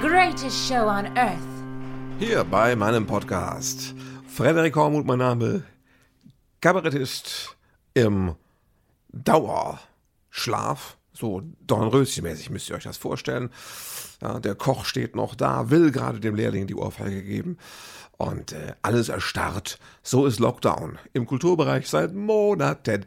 greatest 0.00 0.68
show 0.68 0.86
on 0.86 1.06
earth. 1.16 1.38
Hier 2.20 2.44
bei 2.44 2.76
meinem 2.76 3.06
Podcast. 3.06 3.94
Frederik 4.28 4.76
Hormuth, 4.76 5.04
mein 5.04 5.18
Name. 5.18 5.64
Kabarettist 6.60 7.56
im 7.94 8.36
Dauerschlaf. 9.12 10.96
So 11.12 11.42
Dornröschen-mäßig 11.66 12.50
müsst 12.50 12.70
ihr 12.70 12.76
euch 12.76 12.84
das 12.84 12.96
vorstellen. 12.96 13.50
Ja, 14.22 14.38
der 14.38 14.54
Koch 14.54 14.84
steht 14.84 15.16
noch 15.16 15.34
da, 15.34 15.70
will 15.70 15.90
gerade 15.90 16.20
dem 16.20 16.36
Lehrling 16.36 16.68
die 16.68 16.76
Ohrfeige 16.76 17.24
geben. 17.24 17.58
Und 18.16 18.52
äh, 18.52 18.74
alles 18.82 19.08
erstarrt. 19.08 19.78
So 20.02 20.26
ist 20.26 20.38
Lockdown 20.38 20.98
im 21.12 21.26
Kulturbereich 21.26 21.88
seit 21.88 22.14
Monaten. 22.14 23.04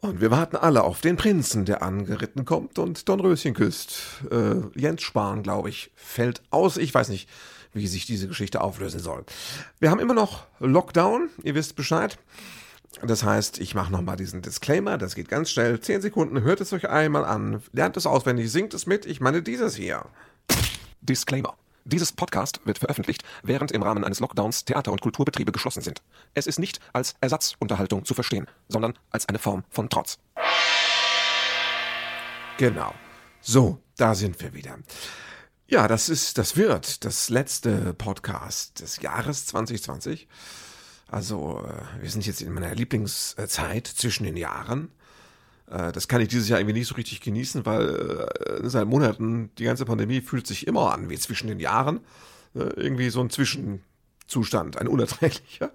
Und 0.00 0.20
wir 0.20 0.30
warten 0.30 0.56
alle 0.56 0.84
auf 0.84 1.00
den 1.00 1.16
Prinzen, 1.16 1.64
der 1.64 1.82
angeritten 1.82 2.44
kommt 2.44 2.78
und 2.78 3.08
Dornröschen 3.08 3.54
küsst. 3.54 4.22
Äh, 4.30 4.60
Jens 4.78 5.02
Spahn, 5.02 5.42
glaube 5.42 5.70
ich, 5.70 5.90
fällt 5.96 6.40
aus. 6.50 6.76
Ich 6.76 6.94
weiß 6.94 7.08
nicht, 7.08 7.28
wie 7.72 7.86
sich 7.88 8.06
diese 8.06 8.28
Geschichte 8.28 8.60
auflösen 8.60 9.00
soll. 9.00 9.24
Wir 9.80 9.90
haben 9.90 9.98
immer 9.98 10.14
noch 10.14 10.46
Lockdown, 10.60 11.30
ihr 11.42 11.54
wisst 11.54 11.74
Bescheid. 11.74 12.18
Das 13.02 13.24
heißt, 13.24 13.58
ich 13.58 13.74
mache 13.74 13.92
nochmal 13.92 14.16
diesen 14.16 14.40
Disclaimer, 14.40 14.98
das 14.98 15.14
geht 15.14 15.28
ganz 15.28 15.50
schnell. 15.50 15.80
Zehn 15.80 16.00
Sekunden, 16.00 16.42
hört 16.42 16.60
es 16.60 16.72
euch 16.72 16.88
einmal 16.88 17.24
an, 17.24 17.62
lernt 17.72 17.96
es 17.96 18.06
auswendig, 18.06 18.50
singt 18.50 18.74
es 18.74 18.86
mit. 18.86 19.04
Ich 19.04 19.20
meine 19.20 19.42
dieses 19.42 19.74
hier. 19.74 20.04
Disclaimer. 21.00 21.54
Dieses 21.90 22.12
Podcast 22.12 22.60
wird 22.66 22.80
veröffentlicht, 22.80 23.24
während 23.42 23.72
im 23.72 23.82
Rahmen 23.82 24.04
eines 24.04 24.20
Lockdowns 24.20 24.66
Theater- 24.66 24.92
und 24.92 25.00
Kulturbetriebe 25.00 25.52
geschlossen 25.52 25.80
sind. 25.80 26.02
Es 26.34 26.46
ist 26.46 26.58
nicht 26.58 26.80
als 26.92 27.14
Ersatzunterhaltung 27.22 28.04
zu 28.04 28.12
verstehen, 28.12 28.46
sondern 28.68 28.92
als 29.08 29.26
eine 29.26 29.38
Form 29.38 29.64
von 29.70 29.88
Trotz. 29.88 30.18
Genau. 32.58 32.92
So, 33.40 33.80
da 33.96 34.14
sind 34.14 34.38
wir 34.42 34.52
wieder. 34.52 34.76
Ja, 35.66 35.88
das 35.88 36.10
ist, 36.10 36.36
das 36.36 36.58
wird 36.58 37.06
das 37.06 37.30
letzte 37.30 37.94
Podcast 37.94 38.80
des 38.80 39.00
Jahres 39.00 39.46
2020. 39.46 40.28
Also, 41.10 41.64
äh, 41.66 42.02
wir 42.02 42.10
sind 42.10 42.26
jetzt 42.26 42.42
in 42.42 42.52
meiner 42.52 42.74
Lieblingszeit 42.74 43.86
zwischen 43.86 44.24
den 44.24 44.36
Jahren. 44.36 44.92
Äh, 45.70 45.92
Das 45.92 46.08
kann 46.08 46.20
ich 46.20 46.28
dieses 46.28 46.48
Jahr 46.48 46.60
irgendwie 46.60 46.78
nicht 46.78 46.88
so 46.88 46.94
richtig 46.94 47.20
genießen, 47.20 47.66
weil 47.66 48.28
äh, 48.62 48.68
seit 48.68 48.86
Monaten 48.86 49.50
die 49.58 49.64
ganze 49.64 49.84
Pandemie 49.84 50.20
fühlt 50.20 50.46
sich 50.46 50.66
immer 50.66 50.92
an 50.92 51.08
wie 51.10 51.18
zwischen 51.18 51.48
den 51.48 51.60
Jahren. 51.60 52.00
Äh, 52.54 52.60
Irgendwie 52.76 53.10
so 53.10 53.20
ein 53.20 53.30
Zwischenzustand, 53.30 54.78
ein 54.78 54.88
unerträglicher. 54.88 55.72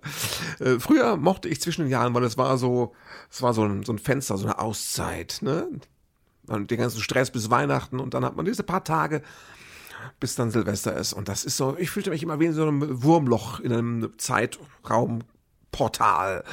Äh, 0.60 0.80
Früher 0.80 1.18
mochte 1.18 1.50
ich 1.50 1.62
zwischen 1.62 1.82
den 1.84 1.92
Jahren, 1.92 2.14
weil 2.14 2.24
es 2.24 2.38
war 2.38 2.58
so, 2.58 2.94
es 3.30 3.42
war 3.42 3.54
so 3.54 3.64
ein, 3.64 3.84
so 3.84 3.94
ein 3.94 4.00
Fenster, 4.00 4.38
so 4.38 4.46
eine 4.46 4.60
Auszeit, 4.60 5.40
ne? 5.42 5.68
Und 6.48 6.72
den 6.72 6.78
ganzen 6.78 7.00
Stress 7.02 7.32
bis 7.32 7.50
Weihnachten 7.50 8.00
und 8.02 8.14
dann 8.14 8.26
hat 8.26 8.36
man 8.36 8.46
diese 8.46 8.64
paar 8.64 8.84
Tage, 8.84 9.22
bis 10.20 10.36
dann 10.36 10.52
Silvester 10.52 10.94
ist. 10.94 11.14
Und 11.14 11.30
das 11.30 11.46
ist 11.46 11.56
so, 11.56 11.78
ich 11.78 11.90
fühlte 11.90 12.10
mich 12.10 12.22
immer 12.22 12.40
wie 12.42 12.48
in 12.48 12.54
so 12.54 12.64
einem 12.64 13.02
Wurmloch 13.04 13.62
in 13.62 13.72
einem 13.72 14.12
Zeitraumportal. 15.74 16.44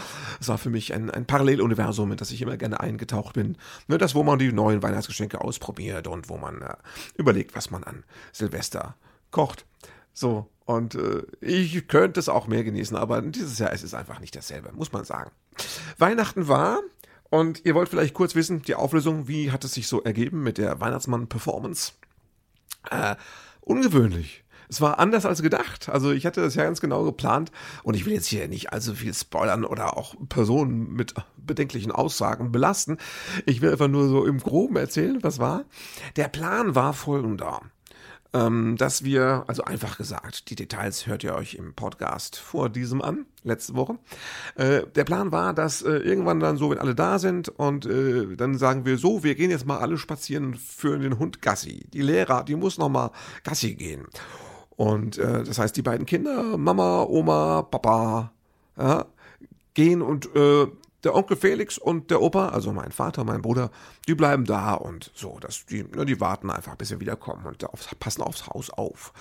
Es 0.41 0.49
war 0.49 0.59
für 0.59 0.71
mich 0.71 0.93
ein, 0.93 1.11
ein 1.11 1.27
Paralleluniversum, 1.27 2.11
in 2.11 2.17
das 2.17 2.31
ich 2.31 2.43
immer 2.43 2.57
gerne 2.57 2.81
eingetaucht 2.81 3.35
bin. 3.35 3.57
Ne, 3.87 3.99
das, 3.99 4.15
wo 4.15 4.23
man 4.23 4.39
die 4.39 4.53
neuen 4.53 4.83
Weihnachtsgeschenke 4.83 5.41
ausprobiert 5.41 6.07
und 6.07 6.29
wo 6.29 6.39
man 6.39 6.63
äh, 6.63 6.75
überlegt, 7.15 7.55
was 7.55 7.71
man 7.71 7.85
an 7.85 8.05
Silvester 8.33 8.97
kocht. 9.31 9.67
So, 10.13 10.49
und 10.65 10.95
äh, 10.95 11.23
ich 11.41 11.87
könnte 11.87 12.21
es 12.21 12.29
auch 12.29 12.47
mehr 12.47 12.65
genießen, 12.65 12.97
aber 12.97 13.23
dieses 13.23 13.59
Jahr 13.59 13.73
ist 13.73 13.85
es 13.85 13.95
einfach 13.95 14.21
nicht 14.21 14.35
dasselbe, 14.35 14.73
muss 14.73 14.93
man 14.93 15.05
sagen. 15.05 15.31
Weihnachten 15.99 16.49
war, 16.49 16.81
und 17.29 17.65
ihr 17.65 17.77
wollt 17.77 17.89
vielleicht 17.89 18.15
kurz 18.15 18.35
wissen, 18.35 18.63
die 18.63 18.75
Auflösung, 18.75 19.29
wie 19.29 19.53
hat 19.53 19.63
es 19.65 19.75
sich 19.75 19.87
so 19.87 20.03
ergeben 20.03 20.43
mit 20.43 20.59
der 20.59 20.81
Weihnachtsmann-Performance? 20.81 21.93
Äh, 22.91 23.15
ungewöhnlich. 23.61 24.43
Es 24.71 24.81
war 24.81 25.01
anders 25.01 25.27
als 25.27 25.43
gedacht. 25.43 25.89
Also 25.89 26.13
ich 26.13 26.25
hatte 26.25 26.41
das 26.41 26.55
ja 26.55 26.63
ganz 26.63 26.81
genau 26.81 27.03
geplant 27.03 27.51
und 27.83 27.95
ich 27.95 28.07
will 28.07 28.13
jetzt 28.13 28.29
hier 28.29 28.47
nicht 28.47 28.73
allzu 28.73 28.95
viel 28.95 29.13
spoilern 29.13 29.65
oder 29.65 29.97
auch 29.97 30.15
Personen 30.29 30.93
mit 30.93 31.13
bedenklichen 31.37 31.91
Aussagen 31.91 32.53
belasten. 32.53 32.99
Ich 33.47 33.63
will 33.63 33.73
einfach 33.73 33.89
nur 33.89 34.09
so 34.09 34.25
im 34.25 34.39
Groben 34.39 34.77
erzählen, 34.77 35.19
was 35.23 35.41
war. 35.41 35.65
Der 36.15 36.29
Plan 36.29 36.77
war 36.77 36.93
folgender. 36.93 37.63
Ähm, 38.33 38.77
dass 38.77 39.03
wir, 39.03 39.43
also 39.49 39.65
einfach 39.65 39.99
gesagt, 39.99 40.51
die 40.51 40.55
Details 40.55 41.09
hört 41.09 41.25
ihr 41.25 41.35
euch 41.35 41.55
im 41.55 41.75
Podcast 41.75 42.37
vor 42.37 42.69
diesem 42.69 43.03
an, 43.03 43.27
letzte 43.43 43.75
Woche. 43.75 43.99
Äh, 44.55 44.83
der 44.95 45.03
Plan 45.03 45.33
war, 45.33 45.53
dass 45.53 45.83
äh, 45.83 45.91
irgendwann 45.97 46.39
dann 46.39 46.57
so, 46.57 46.71
wenn 46.71 46.79
alle 46.79 46.95
da 46.95 47.19
sind 47.19 47.49
und 47.49 47.87
äh, 47.87 48.37
dann 48.37 48.57
sagen 48.57 48.85
wir 48.85 48.99
so, 48.99 49.25
wir 49.25 49.35
gehen 49.35 49.51
jetzt 49.51 49.67
mal 49.67 49.79
alle 49.79 49.99
spazieren 49.99 50.55
für 50.55 50.97
den 50.97 51.19
Hund 51.19 51.43
Gassi. 51.43 51.89
Die 51.93 52.03
Lehrer, 52.03 52.45
die 52.45 52.55
muss 52.55 52.79
noch 52.79 52.89
mal 52.89 53.11
Gassi 53.43 53.75
gehen. 53.75 54.07
Und 54.81 55.19
äh, 55.19 55.45
das 55.45 55.59
heißt, 55.59 55.77
die 55.77 55.83
beiden 55.83 56.07
Kinder, 56.07 56.57
Mama, 56.57 57.03
Oma, 57.03 57.61
Papa, 57.61 58.33
ja, 58.79 59.05
gehen 59.75 60.01
und 60.01 60.35
äh, 60.35 60.69
der 61.05 61.15
Onkel 61.15 61.37
Felix 61.37 61.77
und 61.77 62.11
der 62.11 62.23
Opa, 62.23 62.49
also 62.49 62.73
mein 62.73 62.91
Vater, 62.91 63.25
mein 63.25 63.43
Bruder, 63.43 63.71
die 64.09 64.15
bleiben 64.15 64.47
da 64.47 64.73
und 64.73 65.11
so, 65.15 65.37
dass 65.39 65.67
die, 65.67 65.83
ne, 65.83 66.07
die 66.07 66.19
warten 66.19 66.49
einfach, 66.49 66.77
bis 66.77 66.91
wir 66.91 66.99
wiederkommen 66.99 67.45
und 67.45 67.63
auf, 67.63 67.95
passen 68.01 68.23
aufs 68.23 68.47
Haus 68.47 68.71
auf. 68.71 69.13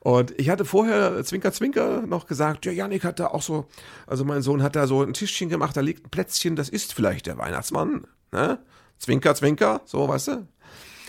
Und 0.00 0.32
ich 0.36 0.50
hatte 0.50 0.64
vorher 0.64 1.22
Zwinker 1.22 1.52
Zwinker 1.52 2.02
noch 2.02 2.26
gesagt, 2.26 2.66
ja, 2.66 2.72
Janik 2.72 3.04
hat 3.04 3.20
da 3.20 3.28
auch 3.28 3.42
so, 3.42 3.66
also 4.08 4.24
mein 4.24 4.42
Sohn 4.42 4.64
hat 4.64 4.74
da 4.74 4.88
so 4.88 5.04
ein 5.04 5.12
Tischchen 5.12 5.48
gemacht, 5.48 5.76
da 5.76 5.80
liegt 5.80 6.06
ein 6.06 6.10
Plätzchen, 6.10 6.56
das 6.56 6.68
ist 6.68 6.92
vielleicht 6.92 7.26
der 7.26 7.38
Weihnachtsmann, 7.38 8.08
ne? 8.32 8.58
Zwinker 8.98 9.36
Zwinker, 9.36 9.80
so, 9.84 10.08
weißt 10.08 10.26
du? 10.26 10.48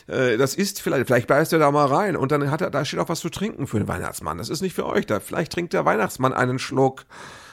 Äh, 0.10 0.38
das 0.38 0.56
ist 0.56 0.82
vielleicht, 0.82 1.08
vielleicht 1.08 1.28
beißt 1.28 1.54
er 1.54 1.60
da 1.60 1.72
mal 1.72 1.86
rein 1.86 2.16
und 2.16 2.32
dann 2.32 2.50
hat 2.50 2.62
er, 2.62 2.70
da 2.70 2.84
steht 2.84 3.00
auch 3.00 3.10
was 3.10 3.20
zu 3.20 3.30
trinken 3.30 3.68
für 3.68 3.78
den 3.78 3.88
Weihnachtsmann. 3.88 4.38
Das 4.38 4.50
ist 4.50 4.62
nicht 4.62 4.74
für 4.74 4.86
euch 4.86 5.06
da. 5.06 5.20
Vielleicht 5.20 5.52
trinkt 5.52 5.74
der 5.74 5.86
Weihnachtsmann 5.86 6.34
einen 6.34 6.60
Schluck. 6.60 7.06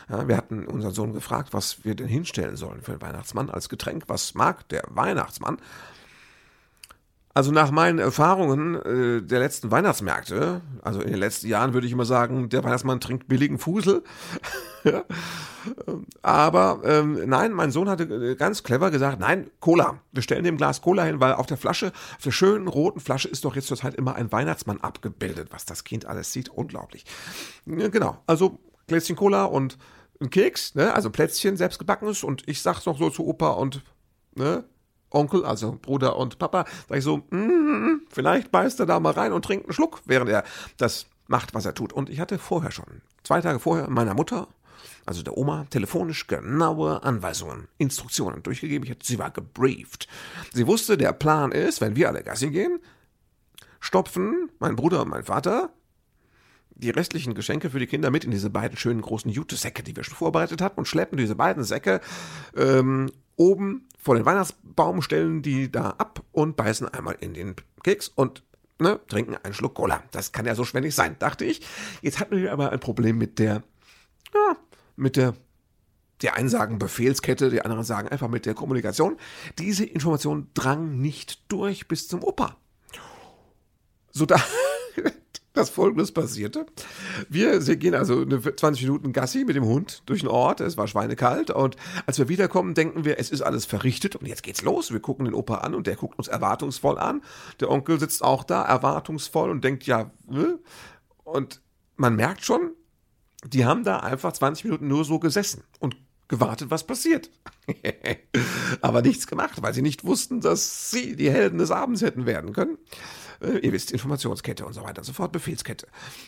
Ja, 0.08 0.28
wir 0.28 0.36
hatten 0.36 0.66
unseren 0.66 0.92
Sohn 0.92 1.12
gefragt, 1.12 1.48
was 1.52 1.84
wir 1.84 1.94
denn 1.94 2.06
hinstellen 2.06 2.56
sollen 2.56 2.80
für 2.80 2.92
den 2.92 3.02
Weihnachtsmann 3.02 3.50
als 3.50 3.68
Getränk. 3.68 4.04
Was 4.06 4.34
mag 4.34 4.68
der 4.68 4.84
Weihnachtsmann? 4.88 5.58
Also 7.36 7.52
nach 7.52 7.70
meinen 7.70 7.98
Erfahrungen 7.98 8.76
äh, 8.76 9.20
der 9.20 9.40
letzten 9.40 9.70
Weihnachtsmärkte, 9.70 10.62
also 10.80 11.02
in 11.02 11.10
den 11.10 11.18
letzten 11.18 11.48
Jahren 11.48 11.74
würde 11.74 11.86
ich 11.86 11.92
immer 11.92 12.06
sagen, 12.06 12.48
der 12.48 12.64
Weihnachtsmann 12.64 12.98
trinkt 12.98 13.28
billigen 13.28 13.58
Fusel. 13.58 14.04
Aber 16.22 16.80
ähm, 16.84 17.28
nein, 17.28 17.52
mein 17.52 17.72
Sohn 17.72 17.90
hatte 17.90 18.04
äh, 18.04 18.36
ganz 18.36 18.62
clever 18.62 18.90
gesagt, 18.90 19.20
nein, 19.20 19.50
Cola. 19.60 20.00
Wir 20.12 20.22
stellen 20.22 20.44
dem 20.44 20.56
Glas 20.56 20.80
Cola 20.80 21.04
hin, 21.04 21.20
weil 21.20 21.34
auf 21.34 21.44
der 21.44 21.58
Flasche, 21.58 21.92
auf 22.16 22.22
der 22.24 22.30
schönen 22.30 22.68
roten 22.68 23.00
Flasche 23.00 23.28
ist 23.28 23.44
doch 23.44 23.54
jetzt 23.54 23.66
zurzeit 23.66 23.96
immer 23.96 24.14
ein 24.14 24.32
Weihnachtsmann 24.32 24.80
abgebildet, 24.80 25.48
was 25.50 25.66
das 25.66 25.84
Kind 25.84 26.06
alles 26.06 26.32
sieht. 26.32 26.48
Unglaublich. 26.48 27.04
Ja, 27.66 27.88
genau, 27.88 28.16
also 28.26 28.60
Gläschen 28.86 29.14
Cola 29.14 29.44
und 29.44 29.76
ein 30.22 30.30
Keks, 30.30 30.74
ne? 30.74 30.94
also 30.94 31.10
Plätzchen, 31.10 31.58
selbstgebackenes 31.58 32.24
und 32.24 32.48
ich 32.48 32.62
sag's 32.62 32.86
noch 32.86 32.98
so 32.98 33.10
zu 33.10 33.26
Opa 33.26 33.50
und 33.50 33.82
ne? 34.36 34.64
Onkel, 35.16 35.44
also 35.44 35.78
Bruder 35.80 36.16
und 36.16 36.38
Papa, 36.38 36.64
sag 36.88 36.98
ich 36.98 37.04
so, 37.04 37.18
mm, 37.30 38.02
vielleicht 38.10 38.52
beißt 38.52 38.80
er 38.80 38.86
da 38.86 39.00
mal 39.00 39.12
rein 39.12 39.32
und 39.32 39.44
trinkt 39.44 39.66
einen 39.66 39.72
Schluck, 39.72 40.00
während 40.04 40.30
er 40.30 40.44
das 40.76 41.06
macht, 41.26 41.54
was 41.54 41.66
er 41.66 41.74
tut. 41.74 41.92
Und 41.92 42.10
ich 42.10 42.20
hatte 42.20 42.38
vorher 42.38 42.70
schon, 42.70 43.02
zwei 43.24 43.40
Tage 43.40 43.58
vorher, 43.58 43.90
meiner 43.90 44.14
Mutter, 44.14 44.48
also 45.06 45.22
der 45.22 45.36
Oma, 45.36 45.66
telefonisch 45.70 46.26
genaue 46.26 47.02
Anweisungen, 47.02 47.68
Instruktionen 47.78 48.42
durchgegeben. 48.42 48.84
Ich 48.84 48.90
hatte, 48.90 49.06
sie 49.06 49.18
war 49.18 49.30
gebrieft. 49.30 50.08
Sie 50.52 50.66
wusste, 50.66 50.96
der 50.96 51.12
Plan 51.12 51.52
ist, 51.52 51.80
wenn 51.80 51.96
wir 51.96 52.08
alle 52.08 52.22
Gassi 52.22 52.50
gehen, 52.50 52.80
stopfen 53.80 54.50
mein 54.58 54.76
Bruder 54.76 55.02
und 55.02 55.08
mein 55.08 55.24
Vater 55.24 55.70
die 56.78 56.90
restlichen 56.90 57.34
Geschenke 57.34 57.70
für 57.70 57.78
die 57.78 57.86
Kinder 57.86 58.10
mit 58.10 58.24
in 58.24 58.30
diese 58.30 58.50
beiden 58.50 58.76
schönen 58.76 59.00
großen 59.00 59.30
Jutesäcke, 59.30 59.82
die 59.82 59.96
wir 59.96 60.04
schon 60.04 60.16
vorbereitet 60.16 60.60
hatten, 60.60 60.78
und 60.78 60.86
schleppen 60.86 61.16
diese 61.16 61.34
beiden 61.34 61.64
Säcke 61.64 62.00
ähm, 62.54 63.10
oben 63.36 63.88
vor 64.06 64.14
den 64.14 64.24
Weihnachtsbaum, 64.24 65.02
stellen 65.02 65.42
die 65.42 65.70
da 65.70 65.90
ab 65.98 66.22
und 66.30 66.56
beißen 66.56 66.86
einmal 66.88 67.16
in 67.18 67.34
den 67.34 67.56
Keks 67.82 68.06
und 68.06 68.44
ne, 68.78 69.00
trinken 69.08 69.36
einen 69.42 69.52
Schluck 69.52 69.74
Cola. 69.74 70.00
Das 70.12 70.30
kann 70.30 70.46
ja 70.46 70.54
so 70.54 70.64
schwer 70.64 70.80
nicht 70.80 70.94
sein, 70.94 71.16
dachte 71.18 71.44
ich. 71.44 71.66
Jetzt 72.02 72.20
hatten 72.20 72.36
wir 72.36 72.52
aber 72.52 72.70
ein 72.70 72.78
Problem 72.78 73.18
mit 73.18 73.40
der, 73.40 73.64
ja, 74.32 74.56
mit 74.94 75.16
der 75.16 75.34
die 76.22 76.30
einen 76.30 76.48
sagen 76.48 76.78
Befehlskette, 76.78 77.50
die 77.50 77.62
anderen 77.62 77.82
sagen 77.82 78.08
einfach 78.08 78.28
mit 78.28 78.46
der 78.46 78.54
Kommunikation. 78.54 79.16
Diese 79.58 79.84
Information 79.84 80.50
drang 80.54 80.98
nicht 80.98 81.52
durch 81.52 81.88
bis 81.88 82.06
zum 82.06 82.22
Opa. 82.22 82.56
So 84.12 84.24
da, 84.24 84.40
dass 85.66 85.74
Folgendes 85.74 86.12
passierte. 86.12 86.66
Wir 87.28 87.58
gehen 87.76 87.94
also 87.94 88.22
eine 88.22 88.40
20 88.40 88.84
Minuten 88.84 89.12
Gassi 89.12 89.44
mit 89.44 89.56
dem 89.56 89.64
Hund 89.64 90.02
durch 90.06 90.20
den 90.20 90.28
Ort. 90.28 90.60
Es 90.60 90.76
war 90.76 90.86
schweinekalt. 90.86 91.50
Und 91.50 91.76
als 92.06 92.18
wir 92.18 92.28
wiederkommen, 92.28 92.74
denken 92.74 93.04
wir, 93.04 93.18
es 93.18 93.30
ist 93.30 93.42
alles 93.42 93.64
verrichtet 93.64 94.14
und 94.14 94.26
jetzt 94.26 94.44
geht's 94.44 94.62
los. 94.62 94.92
Wir 94.92 95.00
gucken 95.00 95.24
den 95.24 95.34
Opa 95.34 95.56
an 95.56 95.74
und 95.74 95.88
der 95.88 95.96
guckt 95.96 96.18
uns 96.18 96.28
erwartungsvoll 96.28 96.98
an. 96.98 97.22
Der 97.58 97.70
Onkel 97.70 97.98
sitzt 97.98 98.22
auch 98.22 98.44
da, 98.44 98.62
erwartungsvoll 98.62 99.50
und 99.50 99.64
denkt, 99.64 99.84
ja, 99.86 100.12
äh? 100.30 100.56
und 101.24 101.60
man 101.96 102.14
merkt 102.14 102.44
schon, 102.44 102.70
die 103.44 103.64
haben 103.64 103.82
da 103.82 103.98
einfach 103.98 104.32
20 104.32 104.64
Minuten 104.64 104.86
nur 104.86 105.04
so 105.04 105.18
gesessen 105.18 105.64
und 105.80 105.96
gewartet, 106.28 106.70
was 106.70 106.84
passiert. 106.84 107.30
Aber 108.80 109.02
nichts 109.02 109.26
gemacht, 109.26 109.62
weil 109.62 109.74
sie 109.74 109.82
nicht 109.82 110.04
wussten, 110.04 110.40
dass 110.40 110.90
sie 110.90 111.16
die 111.16 111.30
Helden 111.30 111.58
des 111.58 111.70
Abends 111.70 112.02
hätten 112.02 112.26
werden 112.26 112.52
können. 112.52 112.78
Äh, 113.40 113.58
ihr 113.58 113.72
wisst, 113.72 113.92
Informationskette 113.92 114.64
und 114.64 114.72
so 114.72 114.82
weiter 114.82 114.98
und 114.98 115.04
so 115.04 115.12
fort, 115.12 115.32
Befehlskette, 115.32 115.86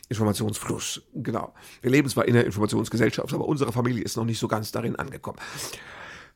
Informationsfluss, 0.08 1.02
genau. 1.14 1.54
Wir 1.82 1.90
leben 1.90 2.08
zwar 2.08 2.26
in 2.26 2.34
der 2.34 2.44
Informationsgesellschaft, 2.44 3.32
aber 3.32 3.46
unsere 3.46 3.72
Familie 3.72 4.02
ist 4.02 4.16
noch 4.16 4.24
nicht 4.24 4.38
so 4.38 4.48
ganz 4.48 4.72
darin 4.72 4.96
angekommen. 4.96 5.38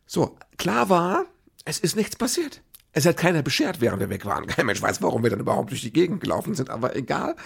So, 0.07 0.37
klar 0.59 0.89
war, 0.89 1.27
es 1.65 1.79
ist 1.79 1.97
nichts 1.97 2.17
passiert. 2.17 2.63
Es 2.93 3.07
hat 3.07 3.17
keiner 3.17 3.43
beschert, 3.43 3.81
während 3.81 4.01
wir 4.01 4.11
weg 4.11 4.27
waren. 4.27 4.47
Kein 4.47 4.67
Mensch 4.67 4.83
weiß, 4.83 5.01
warum 5.01 5.23
wir 5.23 5.31
dann 5.31 5.41
überhaupt 5.41 5.71
durch 5.71 5.81
die 5.81 5.93
Gegend 5.93 6.21
gelaufen 6.21 6.55
sind, 6.55 6.69
aber 6.69 6.95
egal. 6.95 7.37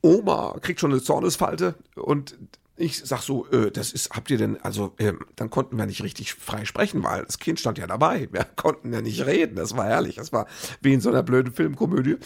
Oma 0.00 0.56
kriegt 0.60 0.78
schon 0.78 0.92
eine 0.92 1.02
Zornesfalte 1.02 1.74
und 1.96 2.38
ich 2.78 3.04
sag 3.04 3.22
so, 3.22 3.46
äh, 3.48 3.70
das 3.70 3.92
ist, 3.92 4.10
habt 4.10 4.30
ihr 4.30 4.38
denn, 4.38 4.60
also, 4.62 4.94
äh, 4.98 5.12
dann 5.36 5.50
konnten 5.50 5.76
wir 5.76 5.86
nicht 5.86 6.02
richtig 6.02 6.34
frei 6.34 6.64
sprechen, 6.64 7.02
weil 7.02 7.24
das 7.24 7.38
Kind 7.38 7.60
stand 7.60 7.78
ja 7.78 7.86
dabei. 7.86 8.28
Wir 8.30 8.44
konnten 8.56 8.92
ja 8.92 9.02
nicht 9.02 9.26
reden. 9.26 9.56
Das 9.56 9.76
war 9.76 9.84
herrlich. 9.86 10.16
Das 10.16 10.32
war 10.32 10.46
wie 10.80 10.94
in 10.94 11.00
so 11.00 11.10
einer 11.10 11.22
blöden 11.22 11.52
Filmkomödie. 11.52 12.16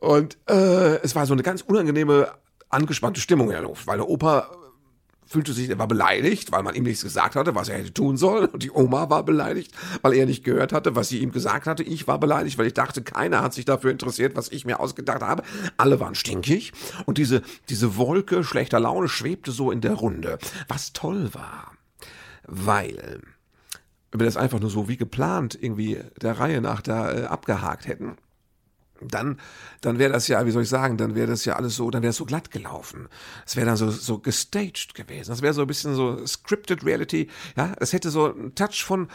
Und 0.00 0.38
äh, 0.48 0.96
es 1.02 1.14
war 1.14 1.26
so 1.26 1.32
eine 1.32 1.42
ganz 1.42 1.62
unangenehme, 1.62 2.32
angespannte 2.68 3.20
Stimmung 3.20 3.48
in 3.48 3.54
der 3.54 3.62
Luft, 3.62 3.86
weil 3.86 3.98
der 3.98 4.08
Opa 4.08 4.50
fühlte 5.32 5.52
sich, 5.52 5.68
er 5.68 5.78
war 5.78 5.88
beleidigt, 5.88 6.52
weil 6.52 6.62
man 6.62 6.74
ihm 6.74 6.84
nichts 6.84 7.02
gesagt 7.02 7.34
hatte, 7.34 7.54
was 7.54 7.68
er 7.68 7.78
hätte 7.78 7.92
tun 7.92 8.16
sollen. 8.16 8.50
Und 8.50 8.62
die 8.62 8.70
Oma 8.70 9.10
war 9.10 9.24
beleidigt, 9.24 9.72
weil 10.02 10.12
er 10.12 10.26
nicht 10.26 10.44
gehört 10.44 10.72
hatte, 10.72 10.94
was 10.94 11.08
sie 11.08 11.18
ihm 11.18 11.32
gesagt 11.32 11.66
hatte. 11.66 11.82
Ich 11.82 12.06
war 12.06 12.20
beleidigt, 12.20 12.58
weil 12.58 12.66
ich 12.66 12.74
dachte, 12.74 13.02
keiner 13.02 13.42
hat 13.42 13.54
sich 13.54 13.64
dafür 13.64 13.90
interessiert, 13.90 14.36
was 14.36 14.50
ich 14.50 14.64
mir 14.64 14.78
ausgedacht 14.78 15.22
habe. 15.22 15.42
Alle 15.76 15.98
waren 15.98 16.14
stinkig. 16.14 16.72
Und 17.06 17.18
diese, 17.18 17.42
diese 17.68 17.96
Wolke 17.96 18.44
schlechter 18.44 18.78
Laune 18.78 19.08
schwebte 19.08 19.50
so 19.50 19.70
in 19.70 19.80
der 19.80 19.94
Runde. 19.94 20.38
Was 20.68 20.92
toll 20.92 21.30
war. 21.32 21.72
Weil, 22.46 23.20
wenn 24.10 24.20
wir 24.20 24.26
das 24.26 24.36
einfach 24.36 24.60
nur 24.60 24.70
so 24.70 24.88
wie 24.88 24.96
geplant 24.96 25.58
irgendwie 25.60 25.98
der 26.20 26.38
Reihe 26.38 26.60
nach 26.60 26.82
da 26.82 27.12
äh, 27.12 27.24
abgehakt 27.24 27.86
hätten, 27.86 28.16
dann, 29.08 29.38
dann 29.80 29.98
wäre 29.98 30.12
das 30.12 30.28
ja, 30.28 30.44
wie 30.46 30.50
soll 30.50 30.62
ich 30.62 30.68
sagen, 30.68 30.96
dann 30.96 31.14
wäre 31.14 31.28
das 31.28 31.44
ja 31.44 31.56
alles 31.56 31.76
so, 31.76 31.90
dann 31.90 32.02
wäre 32.02 32.10
es 32.10 32.16
so 32.16 32.24
glatt 32.24 32.50
gelaufen. 32.50 33.08
Es 33.46 33.56
wäre 33.56 33.66
dann 33.66 33.76
so, 33.76 33.90
so 33.90 34.18
gestaged 34.18 34.94
gewesen. 34.94 35.30
Das 35.30 35.42
wäre 35.42 35.54
so 35.54 35.62
ein 35.62 35.66
bisschen 35.66 35.94
so 35.94 36.24
scripted 36.26 36.84
Reality. 36.84 37.28
Ja, 37.56 37.74
es 37.80 37.92
hätte 37.92 38.10
so 38.10 38.32
einen 38.32 38.54
Touch 38.54 38.84
von 38.84 39.08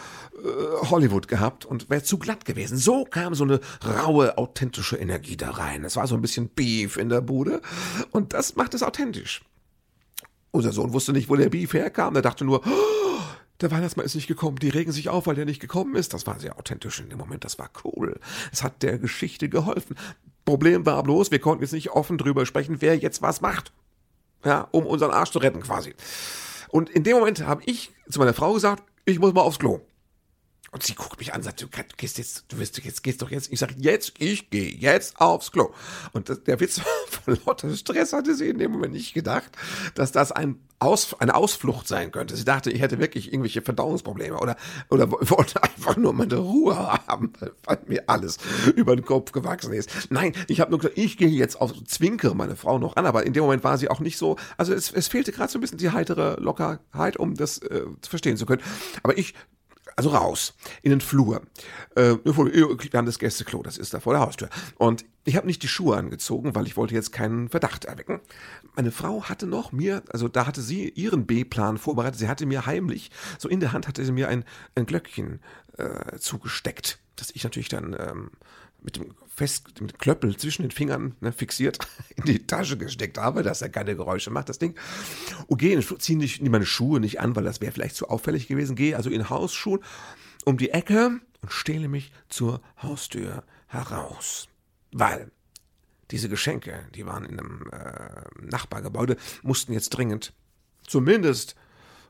äh, 0.44 0.88
Hollywood 0.89 1.28
gehabt 1.28 1.66
und 1.66 1.89
wäre 1.89 2.04
zu 2.04 2.18
glatt 2.18 2.45
gewesen. 2.45 2.78
So 2.78 3.06
kam 3.06 3.36
so 3.36 3.44
eine 3.44 3.60
raue, 3.86 4.38
authentische 4.38 4.98
Energie 4.98 5.38
da 5.38 5.51
rein. 5.51 5.84
Es 5.84 5.95
war 5.95 6.07
so 6.07 6.16
ein 6.16 6.22
bisschen 6.22 6.50
Beef 6.50 6.98
in 6.98 7.10
der 7.10 7.22
Bude 7.22 7.62
und 8.12 8.34
das 8.34 8.56
macht 8.56 8.74
es 8.74 8.84
authentisch. 8.84 9.42
Unser 10.51 10.72
Sohn 10.72 10.94
wusste 10.94 11.13
nicht, 11.13 11.30
wo 11.30 11.36
der 11.36 11.50
Beef 11.50 11.74
herkam. 11.74 12.16
Er 12.16 12.22
dachte 12.22 12.45
nur, 12.45 12.66
oh, 12.66 13.22
der 13.62 13.71
Weihnachtsmann 13.71 14.06
ist 14.06 14.15
nicht 14.15 14.27
gekommen, 14.27 14.57
die 14.57 14.69
regen 14.69 14.92
sich 14.92 15.09
auf, 15.09 15.27
weil 15.27 15.36
der 15.36 15.45
nicht 15.45 15.59
gekommen 15.59 15.95
ist. 15.95 16.13
Das 16.13 16.27
war 16.27 16.39
sehr 16.39 16.57
authentisch 16.57 17.00
in 17.00 17.09
dem 17.09 17.18
Moment, 17.18 17.44
das 17.44 17.57
war 17.57 17.69
cool. 17.83 18.19
Es 18.51 18.63
hat 18.63 18.83
der 18.83 19.00
Geschichte 19.00 19.50
geholfen. 19.50 19.95
Problem 20.45 20.86
war 20.86 21.01
bloß, 21.04 21.31
wir 21.31 21.39
konnten 21.39 21.63
jetzt 21.63 21.74
nicht 21.74 21.92
offen 21.92 22.18
drüber 22.18 22.45
sprechen, 22.45 22.77
wer 22.80 22.95
jetzt 22.98 23.21
was 23.21 23.42
macht. 23.42 23.74
Ja, 24.45 24.68
um 24.71 24.86
unseren 24.86 25.12
Arsch 25.12 25.31
zu 25.31 25.39
retten 25.39 25.62
quasi. 25.62 25.95
Und 26.69 26.89
in 26.89 27.04
dem 27.04 27.18
Moment 27.18 27.45
habe 27.45 27.63
ich 27.65 27.92
zu 28.09 28.19
meiner 28.19 28.33
Frau 28.33 28.54
gesagt, 28.54 28.83
ich 29.06 29.19
muss 29.19 29.33
mal 29.33 29.42
aufs 29.42 29.60
Klo. 29.60 29.81
Und 30.77 30.83
sie 30.83 30.94
guckt 30.94 31.18
mich 31.18 31.33
an 31.33 31.39
und 31.39 31.44
sagt, 31.44 31.59
du 31.59 31.68
gehst 31.97 32.19
jetzt, 32.19 32.45
du 32.50 32.59
wirst 32.59 32.77
jetzt, 32.77 33.01
gehst 33.01 33.24
doch 33.24 33.31
jetzt. 33.31 33.51
Ich 33.51 33.57
sage, 33.57 33.74
jetzt, 33.79 34.13
ich 34.19 34.51
gehe 34.51 34.69
jetzt 34.69 35.19
aufs 35.19 35.51
Klo. 35.51 35.74
Und 36.13 36.29
das, 36.29 36.44
der 36.44 36.59
Witz 36.59 36.77
war, 36.85 36.85
von 37.24 37.39
lauter 37.47 37.75
Stress 37.75 38.13
hatte 38.13 38.35
sie 38.35 38.50
in 38.50 38.59
dem 38.59 38.74
Moment 38.74 38.94
nicht 38.94 39.15
gedacht, 39.15 39.50
dass 39.95 40.12
das 40.12 40.31
ein 40.31 40.59
Aus, 40.77 41.19
eine 41.19 41.33
Ausflucht 41.33 41.88
sein 41.88 42.12
könnte. 42.12 42.35
Sie 42.35 42.45
dachte, 42.45 42.69
ich 42.69 42.79
hätte 42.79 43.00
wirklich 43.00 43.33
irgendwelche 43.33 43.63
Verdauungsprobleme 43.63 44.38
oder, 44.38 44.56
oder 44.91 45.09
wollte 45.31 45.63
einfach 45.63 45.97
nur 45.97 46.13
meine 46.13 46.38
Ruhe 46.38 46.77
haben, 46.77 47.33
weil 47.63 47.79
mir 47.88 48.03
alles 48.06 48.38
über 48.75 48.95
den 48.95 49.03
Kopf 49.03 49.31
gewachsen 49.31 49.74
ist. 49.74 49.89
Nein, 50.12 50.33
ich 50.47 50.59
habe 50.59 50.69
nur 50.69 50.77
gesagt, 50.77 51.00
ich 51.00 51.18
gehe 51.18 51.27
jetzt 51.27 51.59
auf, 51.59 51.74
zwinkere 51.85 52.35
meine 52.35 52.56
Frau 52.56 52.77
noch 52.77 52.97
an, 52.97 53.07
aber 53.07 53.25
in 53.25 53.33
dem 53.33 53.41
Moment 53.41 53.63
war 53.63 53.79
sie 53.79 53.89
auch 53.89 54.00
nicht 54.00 54.19
so, 54.19 54.35
also 54.57 54.75
es, 54.75 54.91
es 54.91 55.07
fehlte 55.07 55.31
gerade 55.31 55.51
so 55.51 55.57
ein 55.57 55.62
bisschen 55.62 55.79
die 55.79 55.89
heitere 55.89 56.39
Lockerheit, 56.39 57.18
um 57.18 57.33
das 57.33 57.57
äh, 57.63 57.81
verstehen 58.07 58.38
zu 58.38 58.45
können. 58.45 58.62
Aber 59.01 59.18
ich 59.18 59.33
also 59.98 60.10
raus, 60.10 60.54
in 60.84 60.92
den 60.92 61.02
Flur. 61.02 61.42
Äh, 61.96 62.16
an 62.94 63.06
das 63.06 63.20
Gästeklo, 63.20 63.64
das 63.64 63.78
ist 63.78 63.94
da 63.94 64.00
vor 64.00 64.14
der 64.14 64.22
Haustür. 64.22 64.48
Und 64.78 65.06
ich 65.26 65.36
habe 65.36 65.48
nicht 65.48 65.64
die 65.64 65.68
Schuhe 65.68 65.98
angezogen, 65.98 66.54
weil 66.56 66.68
ich 66.68 66.78
wollte 66.78 66.94
jetzt 66.94 67.12
keinen 67.12 67.50
Verdacht 67.50 67.86
erwecken. 67.86 68.22
Meine 68.76 68.92
Frau 68.92 69.24
hatte 69.24 69.48
noch 69.48 69.72
mir, 69.72 70.04
also 70.10 70.28
da 70.28 70.46
hatte 70.46 70.62
sie 70.62 70.90
ihren 70.90 71.26
B-Plan 71.26 71.80
vorbereitet. 71.80 72.20
Sie 72.20 72.30
hatte 72.30 72.46
mir 72.46 72.68
heimlich, 72.68 73.10
so 73.40 73.50
in 73.50 73.60
der 73.60 73.74
Hand 73.74 73.88
hatte 73.88 74.06
sie 74.06 74.12
mir 74.12 74.30
ein, 74.30 74.46
ein 74.76 74.86
Glöckchen 74.86 75.42
äh, 75.78 76.18
zugesteckt, 76.20 77.00
das 77.16 77.32
ich 77.32 77.44
natürlich 77.44 77.70
dann 77.70 77.96
ähm, 78.00 78.30
mit 78.81 78.97
dem 78.97 79.13
fest 79.27 79.81
mit 79.81 80.00
Klöppel 80.00 80.35
zwischen 80.35 80.63
den 80.63 80.71
Fingern 80.71 81.15
ne, 81.19 81.31
fixiert 81.31 81.77
in 82.15 82.24
die 82.24 82.47
Tasche 82.47 82.77
gesteckt 82.77 83.19
habe, 83.19 83.44
dass 83.44 83.62
er 83.62 83.69
keine 83.69 83.95
Geräusche 83.95 84.31
macht, 84.31 84.50
das 84.50 84.57
Ding. 84.57 84.75
Und 85.45 85.59
gehe, 85.59 85.79
ziehe 86.00 86.18
nicht 86.18 86.41
meine 86.41 86.65
Schuhe 86.65 87.00
nicht 87.00 87.19
an, 87.19 87.35
weil 87.35 87.44
das 87.44 87.62
wäre 87.62 87.71
vielleicht 87.71 87.95
zu 87.95 88.09
auffällig 88.09 88.47
gewesen. 88.47 88.75
Gehe 88.75 88.97
also 88.97 89.09
in 89.12 89.29
Hausschuhen 89.29 89.81
um 90.44 90.57
die 90.57 90.71
Ecke 90.71 91.19
und 91.41 91.51
stehle 91.51 91.88
mich 91.88 92.12
zur 92.29 92.62
Haustür 92.81 93.44
heraus. 93.68 94.47
Weil 94.91 95.31
diese 96.09 96.29
Geschenke, 96.29 96.88
die 96.95 97.06
waren 97.06 97.25
in 97.25 97.39
einem 97.39 97.69
äh, 97.71 98.24
Nachbargebäude, 98.41 99.18
mussten 99.44 99.74
jetzt 99.74 99.89
dringend 99.89 100.33
zumindest 100.88 101.56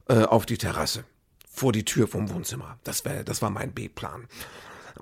äh, 0.07 0.23
auf 0.23 0.45
die 0.45 0.57
Terrasse 0.57 1.03
vor 1.57 1.73
die 1.73 1.83
Tür 1.83 2.07
vom 2.07 2.29
Wohnzimmer. 2.29 2.79
Das, 2.83 3.03
wär, 3.03 3.23
das 3.23 3.41
war 3.41 3.49
mein 3.49 3.73
B-Plan. 3.73 4.27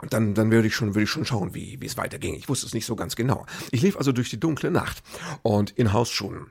Und 0.01 0.13
dann, 0.13 0.33
dann 0.33 0.51
würde 0.51 0.67
ich 0.67 0.75
schon, 0.75 0.95
würde 0.95 1.03
ich 1.03 1.09
schon 1.09 1.25
schauen, 1.25 1.53
wie, 1.53 1.79
wie 1.81 1.85
es 1.85 1.97
weiterging. 1.97 2.35
Ich 2.35 2.49
wusste 2.49 2.65
es 2.65 2.73
nicht 2.73 2.85
so 2.85 2.95
ganz 2.95 3.15
genau. 3.15 3.45
Ich 3.71 3.81
lief 3.81 3.97
also 3.97 4.11
durch 4.11 4.29
die 4.29 4.39
dunkle 4.39 4.71
Nacht 4.71 5.03
und 5.41 5.71
in 5.71 5.93
Hausschuhen. 5.93 6.47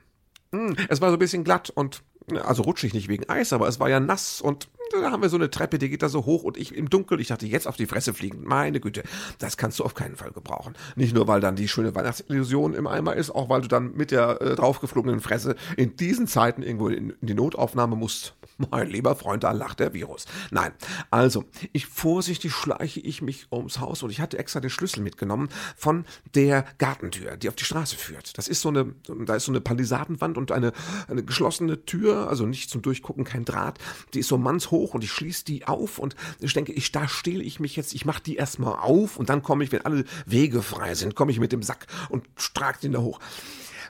Hm, 0.51 0.75
es 0.89 1.01
war 1.01 1.09
so 1.09 1.15
ein 1.15 1.19
bisschen 1.19 1.43
glatt 1.43 1.69
und, 1.69 2.03
also 2.43 2.63
rutschig 2.63 2.93
nicht 2.93 3.07
wegen 3.07 3.29
Eis, 3.29 3.53
aber 3.53 3.67
es 3.67 3.79
war 3.79 3.89
ja 3.89 3.99
nass 3.99 4.41
und 4.41 4.69
da 4.91 5.11
haben 5.11 5.21
wir 5.21 5.29
so 5.29 5.37
eine 5.37 5.49
Treppe, 5.49 5.79
die 5.79 5.89
geht 5.89 6.03
da 6.03 6.09
so 6.09 6.25
hoch 6.25 6.43
und 6.43 6.57
ich 6.57 6.75
im 6.75 6.89
Dunkeln, 6.89 7.19
ich 7.19 7.27
dachte, 7.27 7.45
jetzt 7.45 7.67
auf 7.67 7.77
die 7.77 7.85
Fresse 7.85 8.13
fliegen. 8.13 8.43
Meine 8.43 8.79
Güte, 8.79 9.03
das 9.39 9.57
kannst 9.57 9.79
du 9.79 9.83
auf 9.83 9.93
keinen 9.93 10.15
Fall 10.15 10.31
gebrauchen. 10.31 10.75
Nicht 10.95 11.13
nur, 11.13 11.27
weil 11.27 11.41
dann 11.41 11.55
die 11.55 11.67
schöne 11.67 11.95
Weihnachtsillusion 11.95 12.73
im 12.73 12.87
Eimer 12.87 13.15
ist, 13.15 13.31
auch 13.31 13.49
weil 13.49 13.61
du 13.61 13.67
dann 13.67 13.95
mit 13.95 14.11
der 14.11 14.41
äh, 14.41 14.55
draufgeflogenen 14.55 15.19
Fresse 15.19 15.55
in 15.77 15.95
diesen 15.95 16.27
Zeiten 16.27 16.61
irgendwo 16.61 16.89
in, 16.89 17.11
in 17.21 17.27
die 17.27 17.33
Notaufnahme 17.33 17.95
musst. 17.95 18.35
Mein 18.71 18.89
lieber 18.89 19.15
Freund, 19.15 19.43
da 19.43 19.51
lacht 19.51 19.79
der 19.79 19.93
Virus. 19.93 20.25
Nein, 20.51 20.71
also, 21.11 21.45
ich 21.73 21.87
vorsichtig 21.87 22.53
schleiche 22.53 22.99
ich 22.99 23.21
mich 23.21 23.47
ums 23.51 23.79
Haus 23.79 24.03
und 24.03 24.09
ich 24.09 24.21
hatte 24.21 24.37
extra 24.37 24.59
den 24.59 24.69
Schlüssel 24.69 25.01
mitgenommen 25.01 25.49
von 25.75 26.05
der 26.35 26.65
Gartentür, 26.77 27.37
die 27.37 27.49
auf 27.49 27.55
die 27.55 27.65
Straße 27.65 27.95
führt. 27.97 28.37
Das 28.37 28.47
ist 28.47 28.61
so 28.61 28.69
eine, 28.69 28.93
da 29.25 29.35
ist 29.35 29.45
so 29.45 29.51
eine 29.51 29.61
Palisadenwand 29.61 30.37
und 30.37 30.51
eine, 30.51 30.71
eine 31.07 31.23
geschlossene 31.23 31.85
Tür, 31.85 32.29
also 32.29 32.45
nicht 32.45 32.69
zum 32.69 32.81
Durchgucken, 32.81 33.23
kein 33.23 33.45
Draht. 33.45 33.79
Die 34.13 34.19
ist 34.19 34.27
so 34.27 34.37
mannshoch 34.37 34.74
und 34.75 35.03
ich 35.03 35.11
schließe 35.11 35.45
die 35.45 35.67
auf 35.67 35.99
und 35.99 36.15
ich 36.39 36.53
denke, 36.53 36.73
ich, 36.73 36.91
da 36.91 37.07
stehle 37.07 37.43
ich 37.43 37.59
mich 37.59 37.75
jetzt, 37.75 37.93
ich 37.93 38.05
mache 38.05 38.23
die 38.23 38.35
erstmal 38.35 38.79
auf 38.79 39.17
und 39.17 39.29
dann 39.29 39.43
komme 39.43 39.63
ich, 39.63 39.71
wenn 39.71 39.85
alle 39.85 40.05
Wege 40.25 40.61
frei 40.61 40.95
sind, 40.95 41.15
komme 41.15 41.31
ich 41.31 41.39
mit 41.39 41.51
dem 41.51 41.63
Sack 41.63 41.87
und 42.09 42.25
trage 42.53 42.79
den 42.81 42.91
da 42.91 42.99
hoch. 42.99 43.19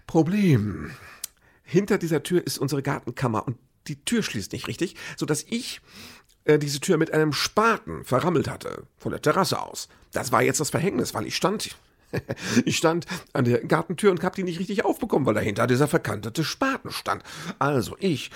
Problem. 0.08 0.92
Hinter 1.63 1.98
dieser 1.98 2.24
Tür 2.24 2.46
ist 2.46 2.58
unsere 2.58 2.84
Gartenkammer 2.84 3.48
und 3.48 3.58
die 3.88 4.04
Tür 4.04 4.24
schließt 4.24 4.54
nicht 4.54 4.68
richtig, 4.68 4.96
so 5.18 5.25
dass 5.25 5.44
ich 5.50 5.82
äh, 6.46 6.60
diese 6.60 6.80
Tür 6.80 6.98
mit 6.98 7.12
einem 7.12 7.34
Spaten 7.34 8.04
verrammelt 8.06 8.48
hatte, 8.48 8.84
von 8.98 9.12
der 9.12 9.22
Terrasse 9.22 9.62
aus. 9.62 9.89
Das 10.12 10.32
war 10.32 10.42
jetzt 10.42 10.60
das 10.60 10.70
Verhängnis, 10.70 11.13
weil 11.13 11.25
ich 11.25 11.36
stand 11.36 11.75
ich 12.65 12.77
stand 12.77 13.06
an 13.34 13.46
der 13.46 13.60
Gartentür 13.65 14.12
und 14.12 14.24
hab 14.24 14.36
die 14.36 14.44
nicht 14.44 14.60
richtig 14.60 14.86
aufbekommen, 14.86 15.25
weil 15.25 15.34
dahinter 15.34 15.68
dieser 15.68 15.88
verkantete 15.88 16.44
Spaten 16.44 16.92
stand. 16.92 17.24
Also 17.60 17.96
ich 18.00 18.32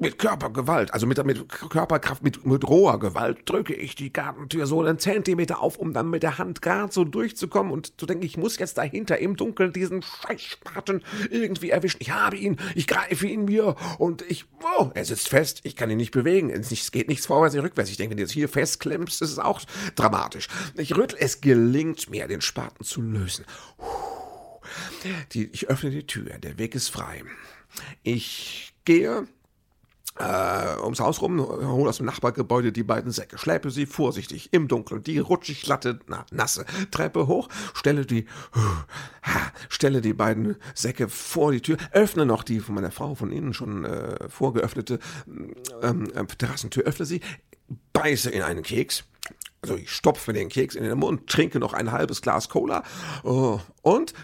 mit 0.00 0.18
Körpergewalt, 0.18 0.92
also 0.94 1.06
mit, 1.06 1.24
mit 1.24 1.48
Körperkraft, 1.48 2.22
mit, 2.22 2.46
mit 2.46 2.66
roher 2.66 2.98
Gewalt 2.98 3.38
drücke 3.44 3.74
ich 3.74 3.94
die 3.94 4.12
Gartentür 4.12 4.66
so 4.66 4.80
einen 4.80 4.98
Zentimeter 4.98 5.60
auf, 5.60 5.76
um 5.76 5.92
dann 5.92 6.10
mit 6.10 6.22
der 6.22 6.38
Hand 6.38 6.62
gerade 6.62 6.92
so 6.92 7.04
durchzukommen 7.04 7.72
und 7.72 7.98
zu 7.98 8.06
denken, 8.06 8.24
ich 8.24 8.36
muss 8.36 8.58
jetzt 8.58 8.78
dahinter 8.78 9.18
im 9.18 9.36
Dunkeln 9.36 9.72
diesen 9.72 10.02
Scheißspaten 10.02 11.02
irgendwie 11.30 11.70
erwischen. 11.70 11.98
Ich 12.00 12.10
habe 12.10 12.36
ihn, 12.36 12.56
ich 12.74 12.86
greife 12.86 13.26
ihn 13.26 13.44
mir 13.44 13.76
und 13.98 14.22
ich, 14.22 14.46
oh, 14.78 14.90
er 14.94 15.04
sitzt 15.04 15.28
fest, 15.28 15.60
ich 15.64 15.76
kann 15.76 15.90
ihn 15.90 15.96
nicht 15.96 16.12
bewegen, 16.12 16.50
es 16.50 16.90
geht 16.90 17.08
nichts 17.08 17.26
vorwärts, 17.26 17.54
nicht 17.54 17.64
rückwärts. 17.64 17.90
Ich 17.90 17.96
denke, 17.96 18.10
wenn 18.10 18.18
du 18.18 18.22
jetzt 18.22 18.32
hier 18.32 18.48
festklemmst, 18.48 19.22
ist 19.22 19.32
es 19.32 19.38
auch 19.38 19.60
dramatisch. 19.94 20.48
Ich 20.76 20.96
rüttel, 20.96 21.18
es 21.20 21.40
gelingt 21.40 22.10
mir, 22.10 22.28
den 22.28 22.40
Spaten 22.40 22.84
zu 22.84 23.00
lösen. 23.00 23.44
Die, 25.32 25.46
ich 25.46 25.68
öffne 25.68 25.90
die 25.90 26.06
Tür, 26.06 26.38
der 26.38 26.58
Weg 26.58 26.74
ist 26.74 26.88
frei. 26.88 27.22
Ich 28.02 28.74
gehe 28.84 29.26
äh, 30.18 30.80
ums 30.82 31.00
Haus 31.00 31.22
rum, 31.22 31.40
hole 31.40 31.88
aus 31.88 31.98
dem 31.98 32.06
Nachbargebäude 32.06 32.72
die 32.72 32.82
beiden 32.82 33.12
Säcke, 33.12 33.38
schleppe 33.38 33.70
sie 33.70 33.86
vorsichtig 33.86 34.52
im 34.52 34.68
Dunkeln, 34.68 35.02
die 35.02 35.18
rutschig 35.18 35.62
glatte, 35.62 36.00
na, 36.06 36.26
nasse 36.30 36.66
Treppe 36.90 37.26
hoch, 37.26 37.48
stelle 37.74 38.04
die, 38.04 38.26
stelle 39.68 40.00
die 40.00 40.14
beiden 40.14 40.56
Säcke 40.74 41.08
vor 41.08 41.52
die 41.52 41.60
Tür, 41.60 41.76
öffne 41.92 42.26
noch 42.26 42.42
die 42.42 42.60
von 42.60 42.74
meiner 42.74 42.90
Frau 42.90 43.14
von 43.14 43.30
innen 43.30 43.54
schon 43.54 43.84
äh, 43.84 44.28
vorgeöffnete 44.28 44.98
ähm, 45.82 46.10
äh, 46.14 46.24
Terrassentür, 46.26 46.84
öffne 46.84 47.06
sie, 47.06 47.20
beiße 47.92 48.30
in 48.30 48.42
einen 48.42 48.62
Keks, 48.62 49.04
also 49.62 49.76
ich 49.76 49.90
stopfe 49.90 50.32
den 50.32 50.48
Keks 50.48 50.74
in 50.74 50.84
den 50.84 50.98
Mund, 50.98 51.28
trinke 51.28 51.58
noch 51.58 51.74
ein 51.74 51.92
halbes 51.92 52.22
Glas 52.22 52.48
Cola 52.48 52.82
uh, 53.24 53.58
und 53.82 54.14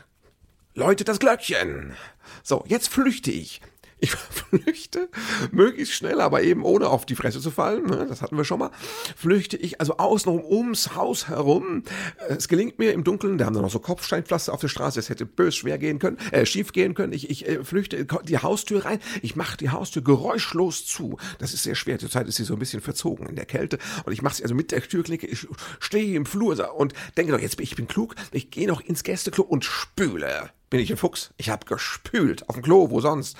läute 0.75 1.05
das 1.05 1.19
Glöckchen. 1.19 1.95
So, 2.43 2.65
jetzt 2.67 2.89
flüchte 2.89 3.31
ich 3.31 3.61
ich 4.05 4.11
flüchte 4.13 5.09
möglichst 5.51 5.95
schnell, 5.95 6.21
aber 6.21 6.43
eben 6.43 6.63
ohne 6.65 6.89
auf 6.89 7.07
die 7.07 7.15
Fresse 7.15 7.41
zu 7.41 7.51
fallen, 7.51 7.87
ne, 7.87 8.07
das 8.09 8.23
hatten 8.23 8.37
wir 8.37 8.45
schon 8.45 8.59
mal, 8.59 8.71
flüchte 9.17 9.57
ich 9.57 9.81
also 9.81 9.97
außenrum 9.97 10.45
ums 10.45 10.95
Haus 10.95 11.29
herum. 11.29 11.83
Es 12.29 12.49
gelingt 12.49 12.79
mir 12.79 12.93
im 12.93 13.03
Dunkeln, 13.03 13.39
da 13.39 13.47
haben 13.47 13.55
wir 13.55 13.63
noch 13.63 13.71
so 13.71 13.79
Kopfsteinpflaster 13.79 14.53
auf 14.53 14.61
der 14.61 14.69
Straße, 14.69 15.01
es 15.01 15.09
hätte 15.09 15.27
bös 15.27 15.57
schwer 15.57 15.79
gehen 15.79 15.99
können, 15.99 16.19
äh, 16.31 16.47
schief 16.47 16.73
gehen 16.73 16.95
können. 16.95 17.13
Ich, 17.13 17.31
ich 17.31 17.49
äh, 17.49 17.65
flüchte 17.65 18.07
die 18.25 18.39
Haustür 18.39 18.85
rein, 18.85 19.01
ich 19.23 19.37
mache 19.37 19.57
die 19.57 19.71
Haustür 19.71 20.03
geräuschlos 20.03 20.87
zu. 20.87 21.19
Das 21.39 21.55
ist 21.55 21.63
sehr 21.63 21.75
schwer, 21.75 21.99
zurzeit 21.99 22.29
ist 22.29 22.37
sie 22.37 22.45
so 22.45 22.55
ein 22.55 22.59
bisschen 22.59 22.81
verzogen 22.81 23.27
in 23.27 23.37
der 23.37 23.47
Kälte. 23.47 23.79
Und 24.05 24.13
ich 24.13 24.23
mache 24.23 24.37
sie 24.37 24.43
also 24.43 24.55
mit 24.55 24.71
der 24.71 24.83
Türklinke, 24.83 25.27
ich 25.27 25.47
stehe 25.81 26.15
im 26.15 26.27
Flur 26.27 26.45
und 26.77 26.93
denke 27.17 27.33
doch, 27.33 27.41
jetzt 27.41 27.59
ich 27.59 27.75
bin 27.75 27.89
klug, 27.89 28.15
ich 28.33 28.51
gehe 28.51 28.69
noch 28.69 28.81
ins 28.83 29.03
Gästeklo 29.03 29.43
und 29.45 29.65
spüle 29.65 30.51
bin 30.71 30.81
ich 30.81 30.91
ein 30.91 30.97
Fuchs. 30.97 31.33
Ich 31.37 31.51
habe 31.51 31.67
gespült 31.67 32.49
auf 32.49 32.57
dem 32.57 32.63
Klo, 32.63 32.91
wo 32.91 33.01
sonst? 33.01 33.37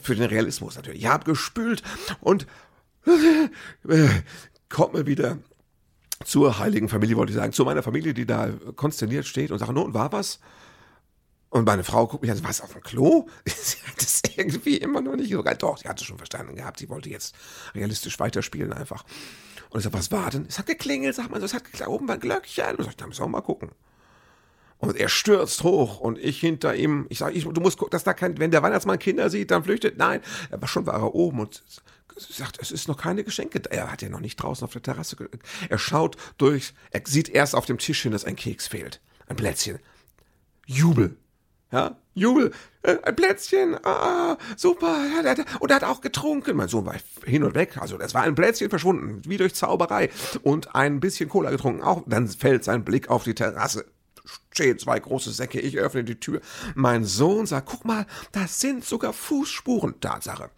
Für 0.00 0.14
den 0.14 0.24
Realismus 0.24 0.76
natürlich. 0.76 1.00
Ich 1.00 1.06
habe 1.06 1.24
gespült 1.24 1.82
und 2.20 2.46
äh, 3.88 4.08
kommt 4.68 4.94
mir 4.94 5.06
wieder 5.06 5.38
zur 6.24 6.58
heiligen 6.58 6.88
Familie, 6.88 7.16
wollte 7.16 7.32
ich 7.32 7.36
sagen, 7.36 7.52
zu 7.52 7.64
meiner 7.64 7.82
Familie, 7.82 8.14
die 8.14 8.26
da 8.26 8.50
konsterniert 8.74 9.26
steht 9.26 9.50
und 9.50 9.58
sagt, 9.58 9.72
nun, 9.72 9.94
war 9.94 10.12
was? 10.12 10.40
Und 11.50 11.64
meine 11.64 11.84
Frau 11.84 12.06
guckt 12.06 12.22
mich 12.22 12.30
an, 12.30 12.42
was 12.42 12.60
auf 12.60 12.72
dem 12.72 12.82
Klo? 12.82 13.28
sie 13.46 13.78
hat 13.86 14.02
es 14.02 14.22
irgendwie 14.36 14.76
immer 14.76 15.00
noch 15.00 15.16
nicht 15.16 15.30
so 15.30 15.42
geil. 15.42 15.56
Doch, 15.58 15.78
sie 15.78 15.88
hat 15.88 16.00
es 16.00 16.06
schon 16.06 16.18
verstanden 16.18 16.56
gehabt. 16.56 16.78
Sie 16.78 16.88
wollte 16.88 17.08
jetzt 17.08 17.34
realistisch 17.74 18.18
weiterspielen 18.18 18.72
einfach. 18.72 19.04
Und 19.70 19.78
ich 19.78 19.84
sag, 19.84 19.92
was 19.92 20.10
war 20.10 20.30
denn? 20.30 20.46
Es 20.48 20.58
hat 20.58 20.66
geklingelt, 20.66 21.14
sagt 21.14 21.30
man 21.30 21.40
so, 21.40 21.46
es 21.46 21.54
hat 21.54 21.64
geklingelt, 21.64 21.88
oben 21.88 22.08
war 22.08 22.16
ein 22.16 22.20
Glöckchen. 22.20 22.76
Und 22.76 22.80
ich 22.80 22.86
sag, 22.86 22.96
da 22.96 23.06
müssen 23.06 23.22
wir 23.22 23.28
mal 23.28 23.40
gucken. 23.42 23.70
Und 24.78 24.96
er 24.96 25.08
stürzt 25.08 25.62
hoch 25.62 26.00
und 26.00 26.18
ich 26.18 26.38
hinter 26.38 26.74
ihm. 26.74 27.06
Ich 27.08 27.18
sage, 27.18 27.38
du 27.38 27.60
musst 27.60 27.78
gucken, 27.78 27.92
dass 27.92 28.04
da 28.04 28.12
kein, 28.12 28.38
wenn 28.38 28.50
der 28.50 28.62
Weihnachtsmann 28.62 28.98
Kinder 28.98 29.30
sieht, 29.30 29.50
dann 29.50 29.64
flüchtet. 29.64 29.96
Nein, 29.96 30.20
aber 30.50 30.66
schon 30.66 30.86
war 30.86 30.94
er 30.94 31.14
oben 31.14 31.40
und 31.40 31.62
sagt, 32.18 32.58
es 32.60 32.70
ist 32.70 32.88
noch 32.88 32.98
keine 32.98 33.24
Geschenke. 33.24 33.60
Er 33.70 33.90
hat 33.90 34.02
ja 34.02 34.08
noch 34.08 34.20
nicht 34.20 34.36
draußen 34.36 34.64
auf 34.64 34.72
der 34.72 34.82
Terrasse. 34.82 35.16
Er 35.68 35.78
schaut 35.78 36.16
durch, 36.38 36.74
er 36.90 37.02
sieht 37.04 37.28
erst 37.28 37.54
auf 37.54 37.66
dem 37.66 37.78
Tisch 37.78 38.02
hin, 38.02 38.12
dass 38.12 38.24
ein 38.24 38.36
Keks 38.36 38.68
fehlt. 38.68 39.00
Ein 39.28 39.36
Plätzchen. 39.36 39.78
Jubel. 40.66 41.16
Ja, 41.72 41.96
Jubel. 42.14 42.52
Äh, 42.82 42.96
ein 43.02 43.16
Plätzchen. 43.16 43.76
Ah, 43.84 44.36
super. 44.56 44.96
Und 45.58 45.70
er 45.70 45.76
hat 45.76 45.84
auch 45.84 46.00
getrunken. 46.00 46.56
Mein 46.56 46.68
Sohn 46.68 46.86
war 46.86 46.94
hin 47.24 47.44
und 47.44 47.54
weg. 47.54 47.76
Also, 47.78 47.98
das 47.98 48.14
war 48.14 48.22
ein 48.22 48.34
Plätzchen 48.34 48.70
verschwunden, 48.70 49.22
wie 49.26 49.36
durch 49.36 49.54
Zauberei. 49.54 50.10
Und 50.42 50.74
ein 50.74 51.00
bisschen 51.00 51.28
Cola 51.28 51.50
getrunken. 51.50 51.82
Auch 51.82 52.02
dann 52.06 52.28
fällt 52.28 52.62
sein 52.62 52.84
Blick 52.84 53.08
auf 53.08 53.24
die 53.24 53.34
Terrasse 53.34 53.86
stehen 54.50 54.78
zwei 54.78 54.98
große 54.98 55.32
Säcke, 55.32 55.60
ich 55.60 55.78
öffne 55.78 56.04
die 56.04 56.20
Tür. 56.20 56.40
Mein 56.74 57.04
Sohn 57.04 57.46
sagt, 57.46 57.68
guck 57.68 57.84
mal, 57.84 58.06
das 58.32 58.60
sind 58.60 58.84
sogar 58.84 59.12
Fußspuren. 59.12 60.00
Tatsache. 60.00 60.50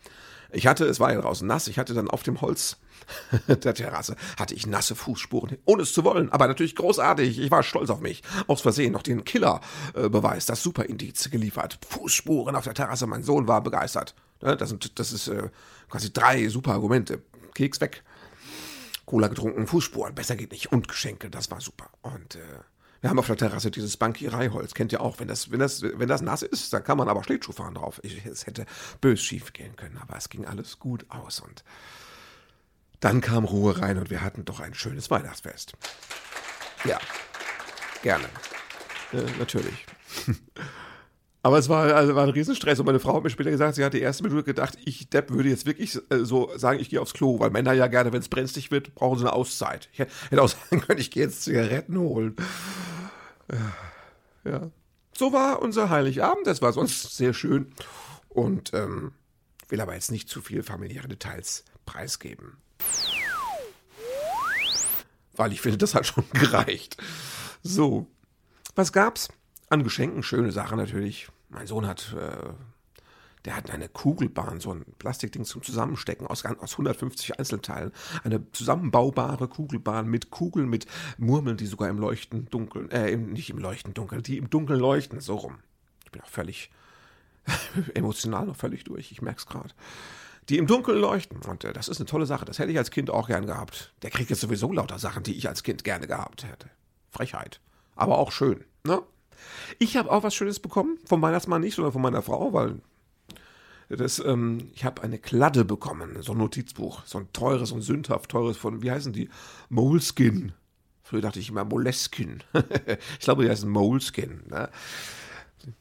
Ich 0.51 0.67
hatte, 0.67 0.87
es 0.87 0.99
war 0.99 1.13
ja 1.13 1.21
draußen 1.21 1.47
nass, 1.47 1.69
ich 1.69 1.79
hatte 1.79 1.95
dann 1.95 2.09
auf 2.09 2.23
dem 2.23 2.41
Holz 2.41 2.79
der 3.49 3.75
Terrasse 3.75 4.17
hatte 4.39 4.55
ich 4.55 4.67
nasse 4.67 4.95
Fußspuren, 4.95 5.59
ohne 5.65 5.83
es 5.83 5.93
zu 5.93 6.05
wollen, 6.05 6.31
aber 6.31 6.49
natürlich 6.49 6.77
großartig. 6.77 7.39
Ich 7.39 7.51
war 7.51 7.63
stolz 7.63 7.91
auf 7.91 8.01
mich. 8.01 8.23
Aus 8.47 8.61
Versehen 8.61 8.93
noch 8.93 9.03
den 9.03 9.25
Killerbeweis, 9.25 10.47
das 10.47 10.63
Superindiz 10.63 11.31
geliefert. 11.31 11.79
Fußspuren 11.89 12.57
auf 12.57 12.65
der 12.65 12.75
Terrasse, 12.75 13.07
mein 13.07 13.23
Sohn 13.23 13.49
war 13.49 13.63
begeistert. 13.63 14.15
Das, 14.41 14.69
sind, 14.69 14.99
das 14.99 15.13
ist 15.13 15.29
äh, 15.29 15.51
quasi 15.89 16.13
drei 16.13 16.49
super 16.49 16.73
Argumente. 16.73 17.23
Keks 17.55 17.81
weg, 17.81 18.05
Cola 19.05 19.29
getrunken, 19.29 19.67
Fußspuren, 19.67 20.15
besser 20.15 20.37
geht 20.37 20.53
nicht 20.53 20.71
und 20.71 20.87
Geschenke, 20.87 21.29
das 21.31 21.51
war 21.51 21.61
super. 21.61 21.91
Und 22.03 22.37
äh, 22.37 22.41
wir 23.01 23.11
haben 23.11 23.19
auf 23.19 23.27
der 23.27 23.37
Terrasse 23.37 23.71
dieses 23.71 23.97
Bankiereiholz, 23.97 24.75
kennt 24.75 24.93
ihr 24.93 25.01
auch. 25.01 25.21
Wenn 25.21 25.29
das, 25.29 25.51
wenn, 25.51 25.61
das, 25.61 25.83
wenn 25.83 26.09
das 26.09 26.21
nass 26.21 26.43
ist, 26.43 26.73
dann 26.73 26.83
kann 26.83 26.99
man 26.99 27.09
aber 27.09 27.23
Schlittschuh 27.23 27.53
fahren 27.53 27.75
drauf. 27.75 28.01
Ich, 28.03 28.25
es 28.27 28.47
hätte 28.47 28.67
bös 29.01 29.23
schief 29.23 29.53
gehen 29.53 29.77
können, 29.77 29.99
aber 29.99 30.17
es 30.17 30.29
ging 30.29 30.47
alles 30.47 30.79
gut 30.79 31.07
aus. 31.09 31.41
Und 31.41 31.63
dann 33.01 33.21
kam 33.21 33.45
Ruhe 33.45 33.81
rein 33.81 33.99
und 33.99 34.11
wir 34.11 34.23
hatten 34.23 34.45
doch 34.45 34.61
ein 34.61 34.75
schönes 34.75 35.11
Weihnachtsfest. 35.11 35.75
Ja, 36.85 36.99
gerne. 38.03 38.25
Äh, 39.13 39.23
natürlich. 39.39 39.87
Aber 41.41 41.57
es 41.57 41.69
war, 41.69 41.95
also 41.95 42.15
war 42.17 42.25
ein 42.25 42.31
Riesenstress 42.31 42.81
und 42.81 42.87
meine 42.87 42.99
Frau 42.99 43.15
hat 43.15 43.23
mir 43.23 43.31
später 43.31 43.51
gesagt, 43.51 43.77
sie 43.77 43.85
hat 43.85 43.95
die 43.95 44.01
erste 44.01 44.25
Minute 44.25 44.43
gedacht, 44.43 44.77
ich 44.85 45.09
Depp 45.09 45.31
würde 45.31 45.49
jetzt 45.49 45.67
wirklich 45.67 45.97
äh, 46.11 46.25
so 46.25 46.51
sagen, 46.57 46.81
ich 46.81 46.91
gehe 46.91 47.01
aufs 47.01 47.15
Klo, 47.15 47.39
weil 47.39 47.51
Männer 47.51 47.73
ja 47.73 47.87
gerne, 47.87 48.13
wenn 48.13 48.21
es 48.21 48.29
brenzlig 48.29 48.71
wird, 48.71 48.95
brauchen 48.97 49.19
sie 49.19 49.25
eine 49.25 49.33
Auszeit. 49.33 49.89
Ich 49.93 50.01
hätte 50.01 50.43
auch 50.43 50.49
sagen 50.71 50.81
können, 50.81 50.99
ich 50.99 51.11
gehe 51.11 51.23
jetzt 51.23 51.45
Zigaretten 51.45 51.97
holen. 51.97 52.35
Ja. 54.45 54.71
So 55.17 55.33
war 55.33 55.61
unser 55.61 55.91
Heiligabend, 55.91 56.47
das 56.47 56.63
war 56.63 56.73
sonst 56.73 57.17
sehr 57.17 57.35
schön 57.35 57.73
und 58.29 58.73
ähm, 58.73 59.13
will 59.69 59.81
aber 59.81 59.95
jetzt 59.95 60.11
nicht 60.11 60.29
zu 60.29 60.41
viel 60.41 60.63
familiäre 60.63 61.09
Details 61.09 61.65
preisgeben. 61.87 62.59
Weil 65.35 65.53
ich 65.53 65.61
finde, 65.61 65.79
das 65.79 65.95
hat 65.95 66.07
schon 66.07 66.25
gereicht. 66.33 66.97
So, 67.63 68.07
was 68.75 68.93
gab's? 68.93 69.29
An 69.69 69.83
Geschenken 69.83 70.23
schöne 70.23 70.53
Sachen 70.53 70.79
natürlich. 70.79 71.29
Mein 71.49 71.67
Sohn 71.67 71.87
hat, 71.87 72.15
äh, 72.17 72.53
der 73.49 73.57
hat 73.57 73.71
eine 73.71 73.89
Kugelbahn, 73.89 74.61
so 74.61 74.75
ein 74.75 74.85
Plastikding 74.99 75.47
zum 75.47 75.63
Zusammenstecken 75.63 76.27
aus, 76.27 76.45
aus 76.45 76.73
150 76.73 77.39
Einzelteilen. 77.39 77.93
Eine 78.23 78.53
zusammenbaubare 78.53 79.49
Kugelbahn 79.49 80.07
mit 80.07 80.29
Kugeln, 80.29 80.69
mit 80.69 80.85
Murmeln, 81.17 81.57
die 81.57 81.65
sogar 81.65 81.89
im 81.89 81.99
Leuchten 81.99 82.51
dunkeln, 82.51 82.91
äh, 82.91 83.17
nicht 83.17 83.49
im 83.49 83.57
Leuchten 83.57 83.95
dunkeln, 83.95 84.23
die 84.23 84.37
im 84.37 84.51
Dunkeln 84.51 84.79
leuchten, 84.79 85.21
so 85.21 85.37
rum. 85.37 85.61
Ich 86.05 86.13
bin 86.13 86.21
auch 86.21 86.29
völlig 86.29 86.71
emotional 87.95 88.45
noch 88.45 88.57
völlig 88.57 88.85
durch, 88.85 89.13
ich 89.13 89.23
merk's 89.23 89.47
gerade 89.47 89.73
die 90.51 90.59
im 90.59 90.67
Dunkeln 90.67 90.99
leuchten. 90.99 91.41
Und 91.43 91.65
äh, 91.65 91.73
das 91.73 91.89
ist 91.89 92.01
eine 92.01 92.07
tolle 92.07 92.27
Sache. 92.27 92.45
Das 92.45 92.59
hätte 92.59 92.71
ich 92.71 92.79
als 92.79 92.91
Kind 92.91 93.09
auch 93.09 93.29
gern 93.29 93.47
gehabt. 93.47 93.95
Der 94.03 94.11
kriegt 94.11 94.29
jetzt 94.29 94.41
sowieso 94.41 94.73
lauter 94.73 94.99
Sachen, 94.99 95.23
die 95.23 95.35
ich 95.35 95.49
als 95.49 95.63
Kind 95.63 95.85
gerne 95.85 96.07
gehabt 96.07 96.45
hätte. 96.45 96.69
Frechheit. 97.11 97.61
Aber 97.97 98.19
auch 98.19 98.33
schön. 98.33 98.65
Ne? 98.85 99.03
Ich 99.79 99.97
habe 99.97 100.11
auch 100.11 100.23
was 100.23 100.35
Schönes 100.35 100.59
bekommen, 100.59 100.99
vom 101.05 101.21
Weihnachtsmann 101.21 101.61
nicht, 101.61 101.75
sondern 101.75 101.93
von 101.93 102.03
meiner 102.03 102.23
Frau, 102.23 102.55
weil 102.55 102.81
das, 103.97 104.19
ähm, 104.19 104.71
ich 104.75 104.85
habe 104.85 105.03
eine 105.03 105.19
Kladde 105.19 105.65
bekommen, 105.65 106.17
so 106.21 106.33
ein 106.33 106.39
Notizbuch, 106.39 107.05
so 107.07 107.19
ein 107.19 107.33
teures 107.33 107.73
und 107.73 107.83
sündhaft 107.83 108.31
teures 108.31 108.57
von, 108.57 108.83
wie 108.83 108.91
heißen 108.91 109.13
die? 109.13 109.31
Moleskin. 109.71 110.53
Früher 111.03 111.23
dachte 111.23 111.41
ich 111.41 111.49
immer 111.49 111.65
Moleskin. 111.65 112.43
ich 113.19 113.25
glaube, 113.25 113.45
die 113.45 113.51
heißen 113.51 113.69
Moleskin. 113.69 114.43
Ne? 114.51 114.69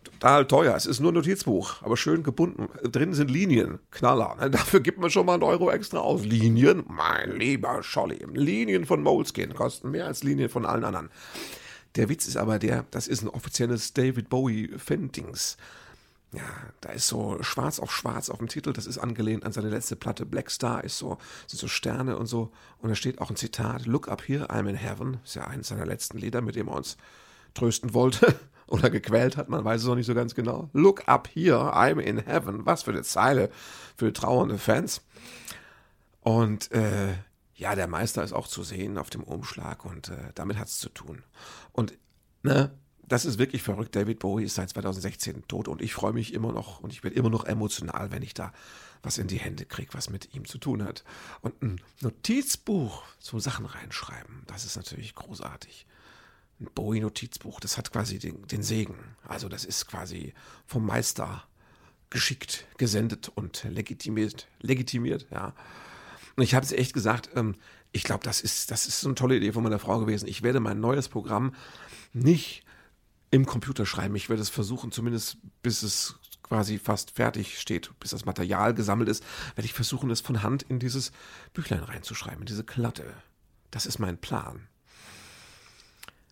Total 0.04 0.48
teuer. 0.48 0.76
Es 0.76 0.86
ist 0.86 1.02
nur 1.02 1.12
ein 1.12 1.16
Notizbuch, 1.16 1.82
aber 1.82 1.98
schön 1.98 2.24
gebunden. 2.24 2.70
Drin 2.90 3.14
sind 3.14 3.30
Linien, 3.30 3.80
Knaller. 3.92 4.38
Ne? 4.40 4.50
Dafür 4.52 4.80
gibt 4.80 5.00
man 5.00 5.10
schon 5.10 5.26
mal 5.26 5.34
einen 5.34 5.44
Euro 5.44 5.70
extra 5.70 6.00
aus. 6.00 6.24
Linien, 6.24 6.86
mein 6.88 7.38
lieber 7.38 7.84
Scholli. 7.84 8.26
Linien 8.34 8.86
von 8.86 9.04
Moleskin 9.04 9.54
kosten 9.54 9.92
mehr 9.92 10.08
als 10.08 10.24
Linien 10.24 10.50
von 10.50 10.66
allen 10.66 10.86
anderen. 10.86 11.10
Der 11.98 12.10
Witz 12.10 12.28
ist 12.28 12.38
aber 12.38 12.58
der, 12.58 12.86
das 12.92 13.08
ist 13.08 13.22
ein 13.22 13.30
offizielles 13.30 13.94
David 13.94 14.30
Bowie 14.30 14.70
Fendings. 14.78 15.58
Ja, 16.34 16.44
da 16.82 16.90
ist 16.90 17.08
so 17.08 17.42
schwarz 17.42 17.80
auf 17.80 17.94
schwarz 17.94 18.30
auf 18.30 18.40
dem 18.40 18.50
Titel, 18.50 18.74
das 18.74 18.86
ist 18.86 18.98
angelehnt 18.98 19.46
an 19.46 19.54
seine 19.54 19.70
letzte 19.70 19.96
Platte. 19.96 20.26
Black 20.26 20.52
Star 20.52 20.84
ist 20.84 20.98
so, 20.98 21.18
sind 21.48 21.60
so 21.60 21.68
Sterne 21.68 22.18
und 22.18 22.26
so. 22.26 22.52
Und 22.80 22.90
da 22.90 22.96
steht 22.96 23.22
auch 23.22 23.30
ein 23.30 23.38
Zitat, 23.38 23.86
Look 23.86 24.10
up 24.10 24.28
here, 24.28 24.50
I'm 24.50 24.68
in 24.68 24.76
heaven. 24.76 25.20
Ist 25.24 25.36
ja 25.36 25.46
eines 25.46 25.70
seiner 25.70 25.86
letzten 25.86 26.18
Lieder, 26.18 26.42
mit 26.42 26.56
dem 26.56 26.68
er 26.68 26.76
uns 26.76 26.98
trösten 27.54 27.94
wollte 27.94 28.38
oder 28.68 28.90
gequält 28.90 29.38
hat, 29.38 29.48
man 29.48 29.64
weiß 29.64 29.82
es 29.82 29.88
noch 29.88 29.96
nicht 29.96 30.06
so 30.06 30.14
ganz 30.14 30.36
genau. 30.36 30.70
Look 30.74 31.08
up 31.08 31.30
here, 31.34 31.74
I'm 31.74 32.00
in 32.00 32.18
heaven. 32.20 32.66
Was 32.66 32.84
für 32.84 32.92
eine 32.92 33.04
Zeile 33.04 33.50
für 33.96 34.12
trauernde 34.12 34.58
Fans. 34.58 35.02
Und 36.22 36.72
äh, 36.74 37.14
ja, 37.56 37.74
der 37.74 37.88
Meister 37.88 38.24
ist 38.24 38.34
auch 38.34 38.48
zu 38.48 38.64
sehen 38.64 38.98
auf 38.98 39.10
dem 39.10 39.24
Umschlag 39.24 39.86
und 39.86 40.10
äh, 40.10 40.32
damit 40.36 40.60
hat 40.60 40.68
es 40.68 40.80
zu 40.80 40.90
tun. 40.90 41.24
Und 41.72 41.98
ne, 42.44 42.72
das 43.08 43.26
ist 43.26 43.40
wirklich 43.40 43.64
verrückt. 43.64 43.96
David 43.96 44.20
Bowie 44.20 44.44
ist 44.44 44.56
seit 44.56 44.70
2016 44.70 45.48
tot 45.48 45.68
und 45.68 45.82
ich 45.82 45.94
freue 45.94 46.14
mich 46.14 46.34
immer 46.34 46.52
noch 46.52 46.82
und 46.82 46.92
ich 46.92 47.02
bin 47.02 47.14
immer 47.14 47.30
noch 47.30 47.46
emotional, 47.46 48.12
wenn 48.12 48.22
ich 48.22 48.34
da 48.34 48.52
was 49.02 49.18
in 49.18 49.28
die 49.28 49.38
Hände 49.38 49.66
kriege, 49.66 49.94
was 49.94 50.10
mit 50.10 50.34
ihm 50.34 50.46
zu 50.46 50.58
tun 50.58 50.84
hat. 50.84 51.04
Und 51.42 51.62
ein 51.62 51.82
Notizbuch 52.02 53.04
zum 53.20 53.40
Sachen 53.40 53.66
reinschreiben, 53.66 54.44
das 54.48 54.66
ist 54.66 54.76
natürlich 54.76 55.16
großartig. 55.16 55.86
Ein 56.60 56.70
Bowie-Notizbuch, 56.74 57.60
das 57.60 57.78
hat 57.78 57.92
quasi 57.92 58.20
den, 58.20 58.46
den 58.48 58.64
Segen. 58.64 58.98
Also 59.24 59.48
das 59.48 59.64
ist 59.64 59.88
quasi 59.88 60.34
vom 60.66 60.86
Meister 60.86 61.44
geschickt 62.10 62.66
gesendet 62.78 63.30
und 63.30 63.64
legitimiert, 63.70 64.48
legitimiert, 64.62 65.28
ja. 65.32 65.54
Und 66.36 66.44
ich 66.44 66.56
habe 66.56 66.66
es 66.66 66.72
echt 66.72 66.94
gesagt, 66.94 67.30
ähm, 67.36 67.56
ich 67.92 68.04
glaube, 68.04 68.24
das 68.24 68.42
ist, 68.42 68.70
das 68.72 68.88
ist 68.88 69.02
so 69.02 69.08
eine 69.08 69.16
tolle 69.16 69.38
Idee 69.38 69.52
von 69.52 69.64
meiner 69.64 69.80
Frau 69.80 70.00
gewesen. 70.00 70.28
Ich 70.28 70.44
werde 70.44 70.60
mein 70.60 70.80
neues 70.80 71.10
Programm 71.10 71.54
nicht 72.14 72.64
im 73.32 73.46
Computer 73.46 73.86
schreiben. 73.86 74.16
Ich 74.16 74.30
werde 74.30 74.42
es 74.42 74.50
versuchen, 74.50 74.92
zumindest 74.92 75.38
bis 75.62 75.84
es 75.84 76.20
quasi 76.44 76.80
fast 76.80 77.12
fertig 77.12 77.60
steht, 77.60 77.92
bis 78.00 78.12
das 78.12 78.26
Material 78.26 78.74
gesammelt 78.74 79.10
ist, 79.10 79.24
werde 79.56 79.66
ich 79.66 79.74
versuchen, 79.74 80.10
es 80.10 80.22
von 80.22 80.44
Hand 80.44 80.64
in 80.64 80.80
dieses 80.80 81.12
Büchlein 81.54 81.84
reinzuschreiben, 81.84 82.40
in 82.40 82.46
diese 82.46 82.64
Klatte. 82.64 83.14
Das 83.72 83.86
ist 83.86 84.00
mein 84.00 84.18
Plan. 84.18 84.68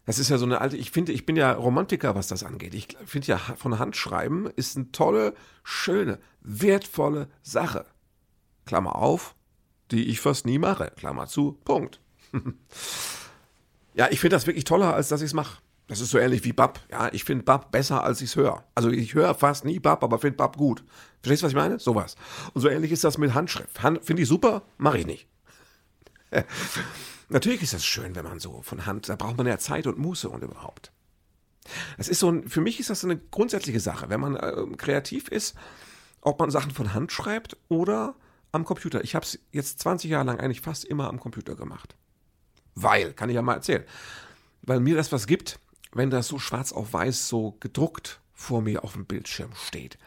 Das 0.05 0.19
ist 0.19 0.29
ja 0.29 0.37
so 0.37 0.45
eine 0.45 0.61
alte, 0.61 0.77
ich 0.77 0.91
finde, 0.91 1.11
ich 1.11 1.25
bin 1.25 1.35
ja 1.35 1.51
Romantiker, 1.51 2.15
was 2.15 2.27
das 2.27 2.43
angeht. 2.43 2.75
Ich 2.75 2.95
finde 3.05 3.27
ja, 3.27 3.37
von 3.37 3.79
Hand 3.79 3.95
schreiben 3.95 4.47
ist 4.55 4.77
eine 4.77 4.91
tolle, 4.91 5.33
schöne, 5.63 6.19
wertvolle 6.41 7.27
Sache. 7.41 7.85
Klammer 8.65 8.95
auf, 8.95 9.35
die 9.91 10.05
ich 10.05 10.21
fast 10.21 10.45
nie 10.45 10.59
mache. 10.59 10.91
Klammer 10.95 11.27
zu, 11.27 11.53
Punkt. 11.65 11.99
ja, 13.95 14.07
ich 14.11 14.19
finde 14.19 14.35
das 14.35 14.45
wirklich 14.45 14.63
toller, 14.63 14.93
als 14.93 15.09
dass 15.09 15.21
ich 15.21 15.27
es 15.27 15.33
mache. 15.33 15.57
Das 15.87 16.01
ist 16.01 16.09
so 16.09 16.17
ähnlich 16.17 16.43
wie 16.43 16.53
Bab. 16.53 16.79
Ja, 16.89 17.13
ich 17.13 17.23
finde 17.23 17.43
Bab 17.43 17.71
besser, 17.71 18.03
als 18.03 18.21
ich 18.21 18.29
es 18.29 18.35
höre. 18.35 18.63
Also 18.73 18.89
ich 18.89 19.13
höre 19.13 19.35
fast 19.35 19.65
nie 19.65 19.79
Bab, 19.79 20.03
aber 20.03 20.17
finde 20.17 20.37
Bab 20.37 20.57
gut. 20.57 20.83
Verstehst 21.21 21.43
du, 21.43 21.45
was 21.45 21.51
ich 21.51 21.57
meine? 21.57 21.79
Sowas. 21.79 22.15
Und 22.53 22.61
so 22.61 22.69
ähnlich 22.69 22.91
ist 22.91 23.03
das 23.03 23.17
mit 23.17 23.33
Handschrift. 23.33 23.83
Hand, 23.83 24.03
finde 24.03 24.23
ich 24.23 24.27
super, 24.27 24.63
mache 24.77 24.97
ich 24.97 25.05
nicht. 25.05 25.27
Natürlich 27.29 27.61
ist 27.61 27.73
das 27.73 27.85
schön, 27.85 28.15
wenn 28.15 28.23
man 28.23 28.39
so 28.39 28.61
von 28.63 28.85
Hand, 28.85 29.09
da 29.09 29.15
braucht 29.15 29.37
man 29.37 29.47
ja 29.47 29.57
Zeit 29.57 29.87
und 29.87 29.97
Muße 29.97 30.29
und 30.29 30.43
überhaupt. 30.43 30.91
Das 31.97 32.07
ist 32.07 32.19
so 32.19 32.29
ein, 32.29 32.47
für 32.47 32.61
mich 32.61 32.79
ist 32.79 32.89
das 32.89 33.03
eine 33.03 33.17
grundsätzliche 33.17 33.79
Sache, 33.79 34.09
wenn 34.09 34.19
man 34.19 34.35
äh, 34.35 34.65
kreativ 34.77 35.27
ist, 35.29 35.55
ob 36.21 36.39
man 36.39 36.51
Sachen 36.51 36.71
von 36.71 36.93
Hand 36.93 37.11
schreibt 37.11 37.57
oder 37.67 38.15
am 38.51 38.65
Computer. 38.65 39.03
Ich 39.03 39.15
habe 39.15 39.25
es 39.25 39.39
jetzt 39.51 39.79
20 39.79 40.09
Jahre 40.09 40.25
lang 40.25 40.39
eigentlich 40.39 40.61
fast 40.61 40.85
immer 40.85 41.09
am 41.09 41.19
Computer 41.19 41.55
gemacht. 41.55 41.95
Weil, 42.75 43.13
kann 43.13 43.29
ich 43.29 43.35
ja 43.35 43.41
mal 43.41 43.55
erzählen, 43.55 43.83
weil 44.61 44.79
mir 44.79 44.95
das 44.95 45.11
was 45.11 45.27
gibt, 45.27 45.59
wenn 45.95 46.09
das 46.09 46.27
so 46.27 46.37
schwarz 46.37 46.71
auf 46.71 46.93
weiß 46.93 47.27
so 47.27 47.57
gedruckt 47.59 48.19
vor 48.33 48.61
mir 48.61 48.83
auf 48.83 48.93
dem 48.93 49.05
Bildschirm 49.05 49.51
steht. 49.55 49.97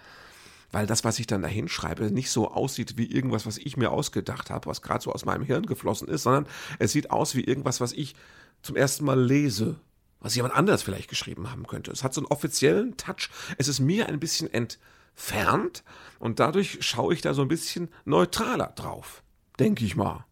Weil 0.71 0.87
das, 0.87 1.03
was 1.03 1.19
ich 1.19 1.27
dann 1.27 1.41
da 1.41 1.49
hinschreibe, 1.49 2.11
nicht 2.11 2.31
so 2.31 2.51
aussieht 2.51 2.99
wie 2.99 3.11
irgendwas, 3.11 3.47
was 3.47 3.57
ich 3.57 3.79
mir 3.79 3.91
ausgedacht 3.91 4.51
habe, 4.51 4.67
was 4.67 4.83
gerade 4.83 5.03
so 5.03 5.13
aus 5.13 5.25
meinem 5.25 5.45
Hirn 5.45 5.65
geflossen 5.65 6.09
ist, 6.09 6.25
sondern 6.25 6.47
es 6.79 6.93
sieht 6.93 7.11
aus 7.11 7.35
wie 7.35 7.43
irgendwas, 7.43 7.81
was 7.81 7.93
ich 7.93 8.15
zum 8.63 8.77
ersten 8.77 9.07
Mal 9.07 9.19
lese, 9.19 9.81
was 10.21 10.35
jemand 10.35 10.55
anders 10.55 10.83
vielleicht 10.83 11.09
geschrieben 11.09 11.51
haben 11.51 11.67
könnte. 11.67 11.91
Es 11.91 12.05
hat 12.05 12.13
so 12.13 12.21
einen 12.21 12.29
offiziellen 12.29 12.99
Touch. 12.99 13.31
Es 13.57 13.67
ist 13.67 13.81
mir 13.81 14.09
ein 14.09 14.21
bisschen 14.21 14.53
entfernt 14.53 15.85
und 16.19 16.39
dadurch 16.39 16.79
schaue 16.81 17.15
ich 17.15 17.23
da 17.23 17.33
so 17.33 17.41
ein 17.41 17.49
bisschen 17.49 17.89
neutraler 18.05 18.73
drauf, 18.77 19.23
denke 19.59 19.87
ich 19.87 19.97
mal. 19.97 20.27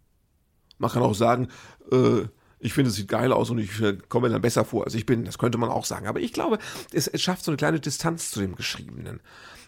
Man 0.77 0.91
kann 0.91 1.03
auch 1.03 1.15
sagen, 1.15 1.49
äh, 1.91 2.27
ich 2.59 2.73
finde, 2.73 2.91
es 2.91 2.97
sieht 2.97 3.09
geil 3.09 3.33
aus 3.33 3.51
und 3.51 3.59
ich 3.59 3.81
äh, 3.81 3.99
komme 4.09 4.29
mir 4.29 4.33
dann 4.33 4.43
besser 4.43 4.65
vor, 4.65 4.85
als 4.85 4.95
ich 4.95 5.07
bin. 5.07 5.25
Das 5.25 5.39
könnte 5.39 5.59
man 5.59 5.71
auch 5.71 5.85
sagen. 5.85 6.07
Aber 6.07 6.21
ich 6.21 6.33
glaube, 6.33 6.59
es, 6.93 7.07
es 7.07 7.23
schafft 7.23 7.45
so 7.45 7.51
eine 7.51 7.57
kleine 7.57 7.81
Distanz 7.81 8.31
zu 8.31 8.41
dem 8.41 8.57
Geschriebenen. 8.57 9.21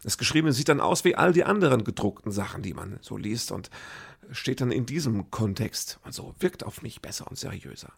Das 0.02 0.16
Geschriebene 0.16 0.52
sieht 0.52 0.68
dann 0.68 0.80
aus 0.80 1.04
wie 1.04 1.14
all 1.14 1.32
die 1.32 1.44
anderen 1.44 1.84
gedruckten 1.84 2.32
Sachen, 2.32 2.62
die 2.62 2.72
man 2.72 2.98
so 3.02 3.16
liest 3.16 3.52
und 3.52 3.70
steht 4.30 4.60
dann 4.60 4.70
in 4.70 4.86
diesem 4.86 5.30
Kontext 5.30 5.98
und 6.04 6.12
so 6.12 6.34
wirkt 6.38 6.64
auf 6.64 6.82
mich 6.82 7.02
besser 7.02 7.26
und 7.28 7.38
seriöser. 7.38 7.92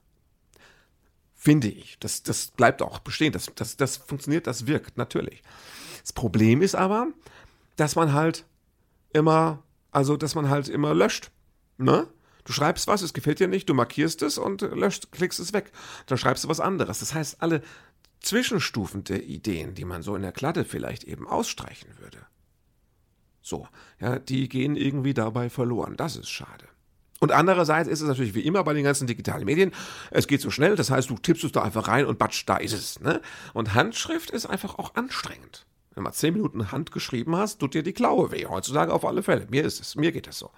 Finde 1.35 1.69
ich. 1.69 1.99
Das, 2.01 2.23
das 2.23 2.49
bleibt 2.49 2.83
auch 2.83 2.99
bestehen. 2.99 3.33
Das, 3.33 3.51
das, 3.55 3.77
das 3.77 3.97
funktioniert, 3.97 4.47
das 4.47 4.67
wirkt, 4.67 4.97
natürlich. 4.97 5.43
Das 6.03 6.13
Problem 6.13 6.63
ist 6.63 6.75
aber, 6.75 7.09
dass 7.77 7.97
man 7.97 8.13
halt 8.13 8.45
immer, 9.13 9.63
also, 9.91 10.17
dass 10.17 10.35
man 10.35 10.51
halt 10.51 10.69
immer 10.69 10.95
löscht. 10.95 11.31
Ne? 11.79 12.07
Du 12.45 12.53
schreibst 12.53 12.87
was, 12.87 13.03
es 13.03 13.13
gefällt 13.13 13.41
dir 13.41 13.49
nicht, 13.49 13.69
du 13.69 13.75
markierst 13.75 14.23
es 14.23 14.39
und 14.39 14.63
löscht, 14.63 15.13
klickst 15.13 15.41
es 15.41 15.53
weg. 15.53 15.73
Dann 16.07 16.19
schreibst 16.19 16.45
du 16.45 16.49
was 16.49 16.61
anderes. 16.61 17.01
Das 17.01 17.15
heißt, 17.15 17.43
alle 17.43 17.63
Zwischenstufen 18.21 19.05
der 19.05 19.25
Ideen, 19.25 19.75
die 19.75 19.85
man 19.85 20.03
so 20.03 20.15
in 20.15 20.23
der 20.23 20.33
Klatte 20.33 20.65
vielleicht 20.65 21.05
eben 21.05 21.27
ausstreichen 21.27 21.91
würde. 21.99 22.19
So, 23.43 23.67
ja, 23.99 24.19
die 24.19 24.49
gehen 24.49 24.77
irgendwie 24.77 25.15
dabei 25.15 25.49
verloren. 25.49 25.97
Das 25.97 26.17
ist 26.17 26.29
schade. 26.29 26.67
Und 27.21 27.33
andererseits 27.33 27.89
ist 27.89 28.01
es 28.01 28.09
natürlich 28.09 28.35
wie 28.35 28.41
immer 28.41 28.65
bei 28.65 28.73
den 28.73 28.85
ganzen 28.85 29.07
digitalen 29.07 29.45
Medien, 29.45 29.73
es 30.11 30.27
geht 30.27 30.41
so 30.41 30.51
schnell, 30.51 30.75
das 30.75 30.91
heißt, 30.91 31.11
du 31.11 31.17
tippst 31.17 31.45
es 31.45 31.53
da 31.53 31.63
einfach 31.63 31.87
rein 31.87 32.07
und 32.07 32.19
batsch, 32.19 32.45
da 32.47 32.57
ist 32.57 32.73
es. 32.73 32.99
Ne? 33.01 33.21
Und 33.53 33.75
Handschrift 33.75 34.31
ist 34.31 34.47
einfach 34.47 34.79
auch 34.79 34.95
anstrengend. 34.95 35.67
Wenn 35.95 36.05
man 36.05 36.15
zehn 36.15 36.33
Minuten 36.33 36.73
Hand 36.73 36.93
geschrieben 36.93 37.37
hast, 37.37 37.59
tut 37.59 37.75
dir 37.75 37.83
die 37.83 37.93
Klaue 37.93 38.33
weh. 38.33 38.47
Heutzutage 38.47 38.93
auf 38.93 39.05
alle 39.05 39.23
Fälle. 39.23 39.47
Mir 39.51 39.65
ist 39.65 39.81
es, 39.81 39.97
mir 39.97 40.13
geht 40.13 40.29
es 40.29 40.39
so. 40.39 40.51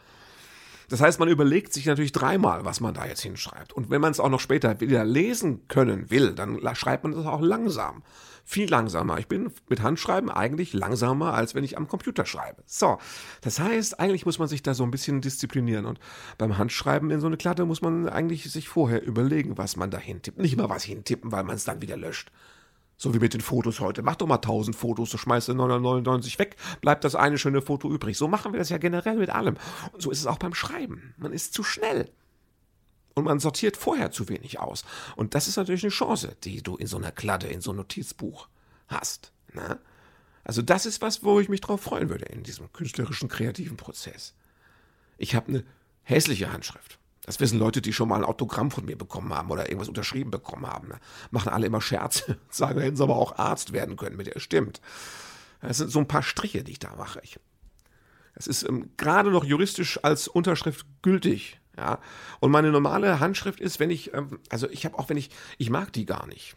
Das 0.92 1.00
heißt, 1.00 1.18
man 1.18 1.30
überlegt 1.30 1.72
sich 1.72 1.86
natürlich 1.86 2.12
dreimal, 2.12 2.66
was 2.66 2.80
man 2.80 2.92
da 2.92 3.06
jetzt 3.06 3.22
hinschreibt. 3.22 3.72
Und 3.72 3.88
wenn 3.88 4.02
man 4.02 4.10
es 4.10 4.20
auch 4.20 4.28
noch 4.28 4.40
später 4.40 4.78
wieder 4.82 5.06
lesen 5.06 5.66
können 5.66 6.10
will, 6.10 6.34
dann 6.34 6.60
schreibt 6.74 7.04
man 7.04 7.14
es 7.14 7.24
auch 7.24 7.40
langsam. 7.40 8.02
Viel 8.44 8.68
langsamer. 8.68 9.18
Ich 9.18 9.26
bin 9.26 9.50
mit 9.70 9.80
Handschreiben 9.80 10.28
eigentlich 10.28 10.74
langsamer, 10.74 11.32
als 11.32 11.54
wenn 11.54 11.64
ich 11.64 11.78
am 11.78 11.88
Computer 11.88 12.26
schreibe. 12.26 12.62
So. 12.66 12.98
Das 13.40 13.58
heißt, 13.58 14.00
eigentlich 14.00 14.26
muss 14.26 14.38
man 14.38 14.48
sich 14.48 14.62
da 14.62 14.74
so 14.74 14.84
ein 14.84 14.90
bisschen 14.90 15.22
disziplinieren. 15.22 15.86
Und 15.86 15.98
beim 16.36 16.58
Handschreiben 16.58 17.10
in 17.10 17.20
so 17.20 17.26
eine 17.26 17.38
Klatte 17.38 17.64
muss 17.64 17.80
man 17.80 18.06
eigentlich 18.10 18.52
sich 18.52 18.68
vorher 18.68 19.02
überlegen, 19.02 19.56
was 19.56 19.76
man 19.76 19.90
da 19.90 19.96
hintippt. 19.96 20.40
Nicht 20.40 20.58
mal 20.58 20.68
was 20.68 20.84
hintippen, 20.84 21.32
weil 21.32 21.44
man 21.44 21.56
es 21.56 21.64
dann 21.64 21.80
wieder 21.80 21.96
löscht. 21.96 22.30
So 23.02 23.12
wie 23.12 23.18
mit 23.18 23.34
den 23.34 23.40
Fotos 23.40 23.80
heute. 23.80 24.02
Mach 24.02 24.14
doch 24.14 24.28
mal 24.28 24.36
1000 24.36 24.76
Fotos, 24.76 25.10
du 25.10 25.18
schmeißt 25.18 25.48
999 25.48 26.38
weg, 26.38 26.54
bleibt 26.80 27.02
das 27.02 27.16
eine 27.16 27.36
schöne 27.36 27.60
Foto 27.60 27.92
übrig. 27.92 28.16
So 28.16 28.28
machen 28.28 28.52
wir 28.52 28.60
das 28.60 28.68
ja 28.68 28.78
generell 28.78 29.16
mit 29.16 29.28
allem. 29.28 29.56
Und 29.92 30.00
so 30.00 30.12
ist 30.12 30.20
es 30.20 30.28
auch 30.28 30.38
beim 30.38 30.54
Schreiben. 30.54 31.12
Man 31.16 31.32
ist 31.32 31.52
zu 31.52 31.64
schnell. 31.64 32.08
Und 33.14 33.24
man 33.24 33.40
sortiert 33.40 33.76
vorher 33.76 34.12
zu 34.12 34.28
wenig 34.28 34.60
aus. 34.60 34.84
Und 35.16 35.34
das 35.34 35.48
ist 35.48 35.56
natürlich 35.56 35.82
eine 35.82 35.90
Chance, 35.90 36.36
die 36.44 36.62
du 36.62 36.76
in 36.76 36.86
so 36.86 36.96
einer 36.96 37.10
Kladde, 37.10 37.48
in 37.48 37.60
so 37.60 37.72
einem 37.72 37.78
Notizbuch 37.78 38.46
hast. 38.86 39.32
Ne? 39.52 39.80
Also 40.44 40.62
das 40.62 40.86
ist 40.86 41.02
was, 41.02 41.24
wo 41.24 41.40
ich 41.40 41.48
mich 41.48 41.60
drauf 41.60 41.80
freuen 41.80 42.08
würde 42.08 42.26
in 42.26 42.44
diesem 42.44 42.72
künstlerischen, 42.72 43.28
kreativen 43.28 43.76
Prozess. 43.76 44.32
Ich 45.18 45.34
habe 45.34 45.48
eine 45.48 45.64
hässliche 46.04 46.52
Handschrift. 46.52 47.00
Das 47.24 47.38
wissen 47.38 47.58
Leute, 47.58 47.80
die 47.80 47.92
schon 47.92 48.08
mal 48.08 48.16
ein 48.16 48.24
Autogramm 48.24 48.70
von 48.70 48.84
mir 48.84 48.96
bekommen 48.96 49.32
haben 49.32 49.50
oder 49.50 49.68
irgendwas 49.68 49.88
unterschrieben 49.88 50.30
bekommen 50.30 50.66
haben. 50.66 50.88
Ne? 50.88 50.98
Machen 51.30 51.52
alle 51.52 51.66
immer 51.66 51.80
Scherze. 51.80 52.38
Sagen, 52.50 52.80
hätten 52.80 52.96
sie 52.96 53.02
aber 53.02 53.16
auch 53.16 53.36
Arzt 53.36 53.72
werden 53.72 53.96
können 53.96 54.16
mit 54.16 54.26
der. 54.26 54.40
Stimmt. 54.40 54.80
Das 55.60 55.78
sind 55.78 55.90
so 55.90 56.00
ein 56.00 56.08
paar 56.08 56.24
Striche, 56.24 56.64
die 56.64 56.72
ich 56.72 56.78
da 56.80 56.96
mache. 56.96 57.20
Ich. 57.22 57.38
Das 58.34 58.46
ist 58.46 58.64
ähm, 58.64 58.90
gerade 58.96 59.30
noch 59.30 59.44
juristisch 59.44 60.02
als 60.02 60.26
Unterschrift 60.26 60.84
gültig. 61.02 61.60
Ja. 61.76 62.00
Und 62.40 62.50
meine 62.50 62.70
normale 62.70 63.20
Handschrift 63.20 63.60
ist, 63.60 63.78
wenn 63.78 63.90
ich, 63.90 64.12
ähm, 64.14 64.40
also 64.48 64.68
ich 64.68 64.84
habe 64.84 64.98
auch, 64.98 65.08
wenn 65.08 65.16
ich, 65.16 65.30
ich 65.58 65.70
mag 65.70 65.92
die 65.92 66.06
gar 66.06 66.26
nicht. 66.26 66.56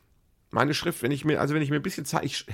Meine 0.51 0.73
Schrift, 0.73 1.03
wenn 1.03 1.11
ich 1.11 1.25
mir, 1.25 1.41
also 1.41 1.53
wenn 1.53 1.61
ich 1.61 1.69
mir 1.69 1.75
ein 1.75 1.83
bisschen 1.83 2.05
Zeit, 2.05 2.23
ich, 2.23 2.45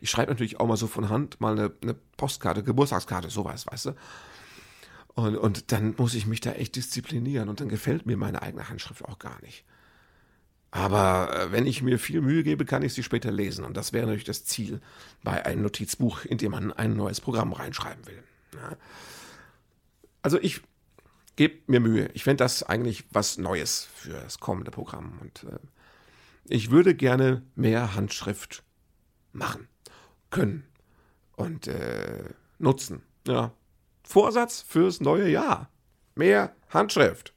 ich 0.00 0.10
schreibe 0.10 0.30
natürlich 0.30 0.60
auch 0.60 0.66
mal 0.66 0.76
so 0.76 0.86
von 0.86 1.08
Hand 1.08 1.40
mal 1.40 1.52
eine, 1.52 1.72
eine 1.82 1.94
Postkarte, 2.16 2.62
Geburtstagskarte, 2.62 3.30
sowas, 3.30 3.66
weißt 3.66 3.86
du. 3.86 3.96
Und, 5.16 5.34
und 5.36 5.72
dann 5.72 5.94
muss 5.96 6.14
ich 6.14 6.26
mich 6.26 6.40
da 6.42 6.52
echt 6.52 6.76
disziplinieren 6.76 7.48
und 7.48 7.60
dann 7.60 7.70
gefällt 7.70 8.04
mir 8.04 8.18
meine 8.18 8.42
eigene 8.42 8.68
Handschrift 8.68 9.02
auch 9.02 9.18
gar 9.18 9.40
nicht. 9.40 9.64
Aber 10.70 11.34
äh, 11.34 11.52
wenn 11.52 11.66
ich 11.66 11.80
mir 11.80 11.98
viel 11.98 12.20
Mühe 12.20 12.42
gebe, 12.42 12.66
kann 12.66 12.82
ich 12.82 12.92
sie 12.92 13.02
später 13.02 13.32
lesen. 13.32 13.64
Und 13.64 13.78
das 13.78 13.94
wäre 13.94 14.04
natürlich 14.04 14.24
das 14.24 14.44
Ziel 14.44 14.82
bei 15.24 15.46
einem 15.46 15.62
Notizbuch, 15.62 16.26
in 16.26 16.36
dem 16.36 16.52
man 16.52 16.70
ein 16.70 16.94
neues 16.94 17.22
Programm 17.22 17.54
reinschreiben 17.54 18.06
will. 18.06 18.22
Also 20.20 20.38
ich 20.38 20.60
gebe 21.36 21.60
mir 21.66 21.80
Mühe. 21.80 22.10
Ich 22.12 22.24
fände 22.24 22.44
das 22.44 22.62
eigentlich 22.62 23.04
was 23.10 23.38
Neues 23.38 23.88
für 23.94 24.20
das 24.20 24.38
kommende 24.38 24.70
Programm. 24.70 25.18
Und 25.22 25.44
äh, 25.44 25.58
ich 26.44 26.70
würde 26.70 26.94
gerne 26.94 27.42
mehr 27.54 27.94
Handschrift 27.94 28.64
machen, 29.32 29.66
können 30.28 30.64
und 31.36 31.68
äh, 31.68 32.24
nutzen. 32.58 33.00
Ja, 33.26 33.54
Vorsatz 34.06 34.64
fürs 34.66 35.00
neue 35.00 35.28
Jahr. 35.28 35.68
Mehr 36.14 36.54
Handschrift. 36.70 37.34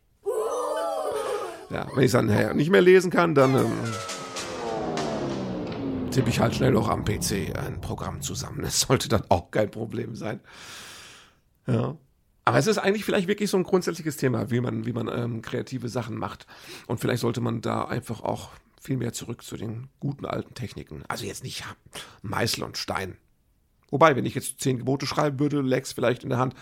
Ja, 1.71 1.87
wenn 1.93 2.03
ich 2.03 2.11
dann 2.11 2.55
nicht 2.55 2.69
mehr 2.69 2.81
lesen 2.81 3.11
kann, 3.11 3.35
dann 3.35 3.55
ähm, 3.55 3.71
tippe 6.11 6.29
ich 6.29 6.39
halt 6.39 6.55
schnell 6.55 6.71
noch 6.71 6.87
am 6.87 7.03
PC 7.03 7.55
ein 7.55 7.81
Programm 7.81 8.21
zusammen. 8.21 8.61
Das 8.61 8.81
sollte 8.81 9.09
dann 9.09 9.23
auch 9.29 9.51
kein 9.51 9.69
Problem 9.69 10.15
sein. 10.15 10.39
Ja. 11.67 11.97
Aber 12.45 12.57
es 12.57 12.67
ist 12.67 12.77
eigentlich 12.77 13.05
vielleicht 13.05 13.27
wirklich 13.27 13.49
so 13.49 13.57
ein 13.57 13.63
grundsätzliches 13.63 14.17
Thema, 14.17 14.49
wie 14.49 14.61
man, 14.61 14.85
wie 14.85 14.93
man 14.93 15.07
ähm, 15.07 15.41
kreative 15.41 15.89
Sachen 15.89 16.17
macht. 16.17 16.47
Und 16.87 16.99
vielleicht 16.99 17.21
sollte 17.21 17.41
man 17.41 17.61
da 17.61 17.85
einfach 17.85 18.21
auch 18.21 18.51
viel 18.81 18.97
mehr 18.97 19.13
zurück 19.13 19.43
zu 19.43 19.57
den 19.57 19.89
guten 19.99 20.25
alten 20.25 20.53
Techniken. 20.53 21.03
Also 21.07 21.25
jetzt 21.25 21.43
nicht 21.43 21.63
Meißel 22.21 22.63
und 22.63 22.77
Stein. 22.77 23.17
Wobei, 23.91 24.15
wenn 24.15 24.25
ich 24.25 24.35
jetzt 24.35 24.61
zehn 24.61 24.77
Gebote 24.77 25.05
schreiben 25.05 25.39
würde, 25.39 25.61
lägst 25.61 25.93
vielleicht 25.93 26.23
in 26.23 26.29
der 26.29 26.39
Hand. 26.39 26.53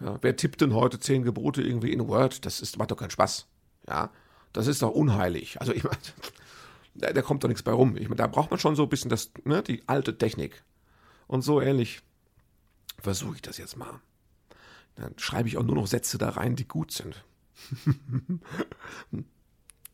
Ja, 0.00 0.18
wer 0.22 0.36
tippt 0.36 0.60
denn 0.60 0.74
heute 0.74 0.98
zehn 0.98 1.22
Gebote 1.22 1.62
irgendwie 1.62 1.92
in 1.92 2.08
Word? 2.08 2.44
Das 2.46 2.60
ist, 2.60 2.78
macht 2.78 2.90
doch 2.90 2.96
keinen 2.96 3.10
Spaß. 3.10 3.46
Ja, 3.88 4.10
das 4.52 4.66
ist 4.66 4.82
doch 4.82 4.90
unheilig. 4.90 5.60
Also 5.60 5.72
ich 5.72 5.84
meine, 5.84 5.98
da, 6.94 7.12
da, 7.12 7.22
kommt 7.22 7.44
doch 7.44 7.48
nichts 7.48 7.62
bei 7.62 7.72
rum. 7.72 7.96
Ich 7.96 8.08
meine, 8.08 8.16
da 8.16 8.26
braucht 8.26 8.50
man 8.50 8.58
schon 8.58 8.76
so 8.76 8.84
ein 8.84 8.88
bisschen 8.88 9.10
das, 9.10 9.30
ne, 9.44 9.62
die 9.62 9.82
alte 9.86 10.16
Technik. 10.16 10.62
Und 11.26 11.42
so 11.42 11.60
ähnlich 11.60 12.00
versuche 12.98 13.36
ich 13.36 13.42
das 13.42 13.58
jetzt 13.58 13.76
mal. 13.76 14.00
Dann 14.96 15.14
schreibe 15.18 15.48
ich 15.48 15.56
auch 15.56 15.62
nur 15.62 15.76
noch 15.76 15.86
Sätze 15.86 16.18
da 16.18 16.30
rein, 16.30 16.56
die 16.56 16.66
gut 16.66 16.92
sind. 16.92 17.24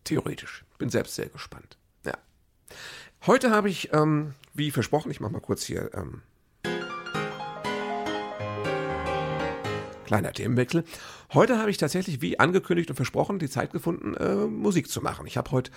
Theoretisch. 0.04 0.64
Bin 0.78 0.88
selbst 0.88 1.14
sehr 1.14 1.28
gespannt. 1.28 1.76
Ja. 2.04 2.14
Heute 3.26 3.50
habe 3.50 3.68
ich, 3.68 3.92
ähm, 3.92 4.34
wie 4.54 4.70
versprochen, 4.70 5.10
ich 5.10 5.20
mache 5.20 5.32
mal 5.32 5.40
kurz 5.40 5.64
hier 5.64 5.92
ähm, 5.94 6.22
kleiner 10.06 10.32
Themenwechsel. 10.32 10.84
Heute 11.34 11.58
habe 11.58 11.70
ich 11.70 11.76
tatsächlich, 11.76 12.22
wie 12.22 12.38
angekündigt 12.38 12.88
und 12.88 12.96
versprochen, 12.96 13.38
die 13.38 13.50
Zeit 13.50 13.72
gefunden, 13.72 14.14
äh, 14.14 14.46
Musik 14.46 14.88
zu 14.88 15.02
machen. 15.02 15.26
Ich 15.26 15.36
habe 15.36 15.50
heute 15.50 15.70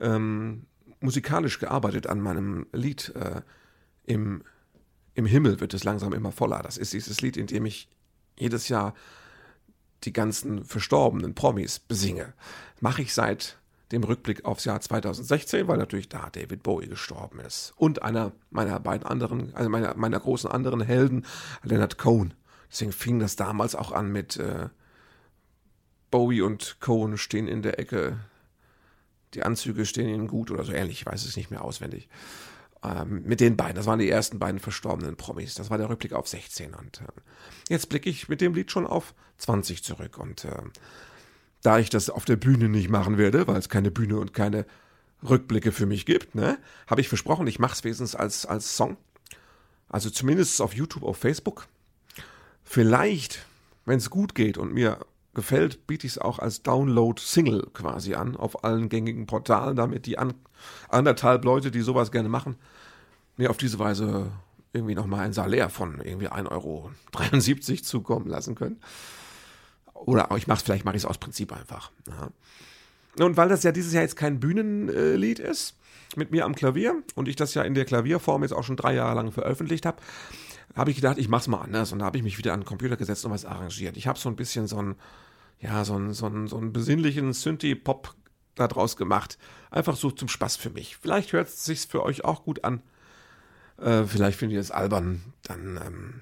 ähm, 0.00 0.66
musikalisch 1.00 1.60
gearbeitet 1.60 2.06
an 2.06 2.20
meinem 2.20 2.66
Lied 2.72 3.12
äh, 3.14 3.42
im, 4.06 4.42
im 5.14 5.26
Himmel 5.26 5.60
wird 5.60 5.74
es 5.74 5.84
langsam 5.84 6.12
immer 6.12 6.32
voller. 6.32 6.62
Das 6.62 6.76
ist 6.76 6.92
dieses 6.92 7.20
Lied, 7.20 7.36
in 7.36 7.46
dem 7.46 7.66
ich 7.66 7.88
jedes 8.36 8.68
Jahr 8.68 8.94
die 10.02 10.12
ganzen 10.12 10.64
verstorbenen 10.64 11.34
Promis 11.34 11.78
besinge. 11.78 12.32
Mache 12.80 13.02
ich 13.02 13.14
seit 13.14 13.58
dem 13.92 14.02
Rückblick 14.02 14.44
aufs 14.44 14.64
Jahr 14.64 14.80
2016, 14.80 15.68
weil 15.68 15.78
natürlich 15.78 16.08
da 16.08 16.30
David 16.30 16.62
Bowie 16.62 16.88
gestorben 16.88 17.40
ist. 17.40 17.72
Und 17.76 18.02
einer 18.02 18.32
meiner 18.50 18.80
beiden 18.80 19.06
anderen, 19.06 19.54
also 19.54 19.68
meiner, 19.70 19.94
meiner 19.94 20.18
großen 20.18 20.50
anderen 20.50 20.80
Helden, 20.80 21.24
Leonard 21.62 21.98
Cohen. 21.98 22.34
Deswegen 22.74 22.90
fing 22.90 23.20
das 23.20 23.36
damals 23.36 23.76
auch 23.76 23.92
an 23.92 24.10
mit 24.10 24.36
äh, 24.36 24.68
Bowie 26.10 26.42
und 26.42 26.78
Cohen 26.80 27.16
stehen 27.18 27.46
in 27.46 27.62
der 27.62 27.78
Ecke. 27.78 28.18
Die 29.34 29.44
Anzüge 29.44 29.86
stehen 29.86 30.08
ihnen 30.08 30.26
gut 30.26 30.50
oder 30.50 30.64
so 30.64 30.72
ähnlich, 30.72 31.02
ich 31.02 31.06
weiß 31.06 31.24
es 31.24 31.36
nicht 31.36 31.52
mehr 31.52 31.62
auswendig. 31.62 32.08
Ähm, 32.82 33.22
mit 33.22 33.38
den 33.38 33.56
beiden, 33.56 33.76
das 33.76 33.86
waren 33.86 34.00
die 34.00 34.10
ersten 34.10 34.40
beiden 34.40 34.58
verstorbenen 34.58 35.14
Promis. 35.14 35.54
Das 35.54 35.70
war 35.70 35.78
der 35.78 35.88
Rückblick 35.88 36.14
auf 36.14 36.26
16. 36.26 36.74
Und 36.74 37.00
äh, 37.00 37.20
jetzt 37.68 37.90
blicke 37.90 38.10
ich 38.10 38.28
mit 38.28 38.40
dem 38.40 38.54
Lied 38.54 38.72
schon 38.72 38.88
auf 38.88 39.14
20 39.38 39.84
zurück. 39.84 40.18
Und 40.18 40.44
äh, 40.44 40.62
da 41.62 41.78
ich 41.78 41.90
das 41.90 42.10
auf 42.10 42.24
der 42.24 42.36
Bühne 42.36 42.68
nicht 42.68 42.88
machen 42.88 43.18
werde, 43.18 43.46
weil 43.46 43.58
es 43.58 43.68
keine 43.68 43.92
Bühne 43.92 44.18
und 44.18 44.34
keine 44.34 44.66
Rückblicke 45.22 45.70
für 45.70 45.86
mich 45.86 46.06
gibt, 46.06 46.34
ne, 46.34 46.58
habe 46.88 47.00
ich 47.00 47.08
versprochen, 47.08 47.46
ich 47.46 47.60
mache 47.60 47.74
es 47.74 47.84
wenigstens 47.84 48.16
als, 48.16 48.46
als 48.46 48.76
Song. 48.76 48.96
Also 49.88 50.10
zumindest 50.10 50.60
auf 50.60 50.74
YouTube, 50.74 51.04
auf 51.04 51.18
Facebook. 51.18 51.68
Vielleicht, 52.64 53.44
wenn 53.84 53.98
es 53.98 54.10
gut 54.10 54.34
geht 54.34 54.58
und 54.58 54.72
mir 54.72 54.98
gefällt, 55.34 55.86
biete 55.86 56.06
ich 56.06 56.14
es 56.14 56.18
auch 56.18 56.38
als 56.38 56.62
Download-Single 56.62 57.70
quasi 57.72 58.14
an, 58.14 58.36
auf 58.36 58.64
allen 58.64 58.88
gängigen 58.88 59.26
Portalen, 59.26 59.76
damit 59.76 60.06
die 60.06 60.18
an, 60.18 60.34
anderthalb 60.88 61.44
Leute, 61.44 61.70
die 61.70 61.80
sowas 61.80 62.10
gerne 62.10 62.28
machen, 62.28 62.56
mir 63.36 63.50
auf 63.50 63.56
diese 63.56 63.78
Weise 63.78 64.30
irgendwie 64.72 64.94
nochmal 64.94 65.20
ein 65.20 65.32
Salär 65.32 65.70
von 65.70 66.00
irgendwie 66.00 66.28
1,73 66.28 66.50
Euro 66.50 66.90
zukommen 67.82 68.28
lassen 68.28 68.54
können. 68.54 68.80
Oder 69.92 70.28
ich 70.36 70.46
mache 70.46 70.58
es, 70.58 70.62
vielleicht 70.62 70.84
mache 70.84 70.96
ich 70.96 71.02
es 71.02 71.06
aus 71.06 71.18
Prinzip 71.18 71.52
einfach. 71.52 71.90
Ja. 72.08 73.24
Und 73.24 73.36
weil 73.36 73.48
das 73.48 73.62
ja 73.62 73.72
dieses 73.72 73.92
Jahr 73.92 74.02
jetzt 74.02 74.16
kein 74.16 74.40
Bühnenlied 74.40 75.38
ist, 75.38 75.76
mit 76.16 76.30
mir 76.30 76.44
am 76.44 76.54
Klavier 76.54 77.02
und 77.14 77.28
ich 77.28 77.36
das 77.36 77.54
ja 77.54 77.62
in 77.62 77.74
der 77.74 77.84
Klavierform 77.84 78.42
jetzt 78.42 78.52
auch 78.52 78.64
schon 78.64 78.76
drei 78.76 78.94
Jahre 78.94 79.14
lang 79.16 79.32
veröffentlicht 79.32 79.86
habe, 79.86 79.98
habe 80.74 80.90
ich 80.90 80.96
gedacht, 80.96 81.18
ich 81.18 81.28
mache 81.28 81.42
es 81.42 81.48
mal 81.48 81.60
anders. 81.60 81.92
Und 81.92 82.00
da 82.00 82.06
habe 82.06 82.16
ich 82.16 82.24
mich 82.24 82.38
wieder 82.38 82.52
an 82.52 82.60
den 82.60 82.66
Computer 82.66 82.96
gesetzt 82.96 83.24
und 83.24 83.30
was 83.30 83.44
arrangiert. 83.44 83.96
Ich 83.96 84.06
habe 84.06 84.18
so 84.18 84.28
ein 84.28 84.36
bisschen 84.36 84.66
so 84.66 84.80
ein, 84.80 84.96
ja, 85.60 85.84
so 85.84 85.94
einen, 85.94 86.12
so 86.12 86.26
einen, 86.26 86.48
so 86.48 86.56
einen 86.56 86.72
besinnlichen 86.72 87.32
Synthie-Pop 87.32 88.14
daraus 88.54 88.96
gemacht. 88.96 89.38
Einfach 89.70 89.96
so 89.96 90.10
zum 90.10 90.28
Spaß 90.28 90.56
für 90.56 90.70
mich. 90.70 90.96
Vielleicht 90.96 91.32
hört 91.32 91.48
es 91.48 91.64
sich 91.64 91.86
für 91.86 92.02
euch 92.02 92.24
auch 92.24 92.44
gut 92.44 92.64
an. 92.64 92.82
Äh, 93.78 94.04
vielleicht 94.04 94.38
findet 94.38 94.54
ihr 94.54 94.60
es 94.60 94.70
albern. 94.70 95.32
Dann, 95.42 95.80
ähm, 95.84 96.20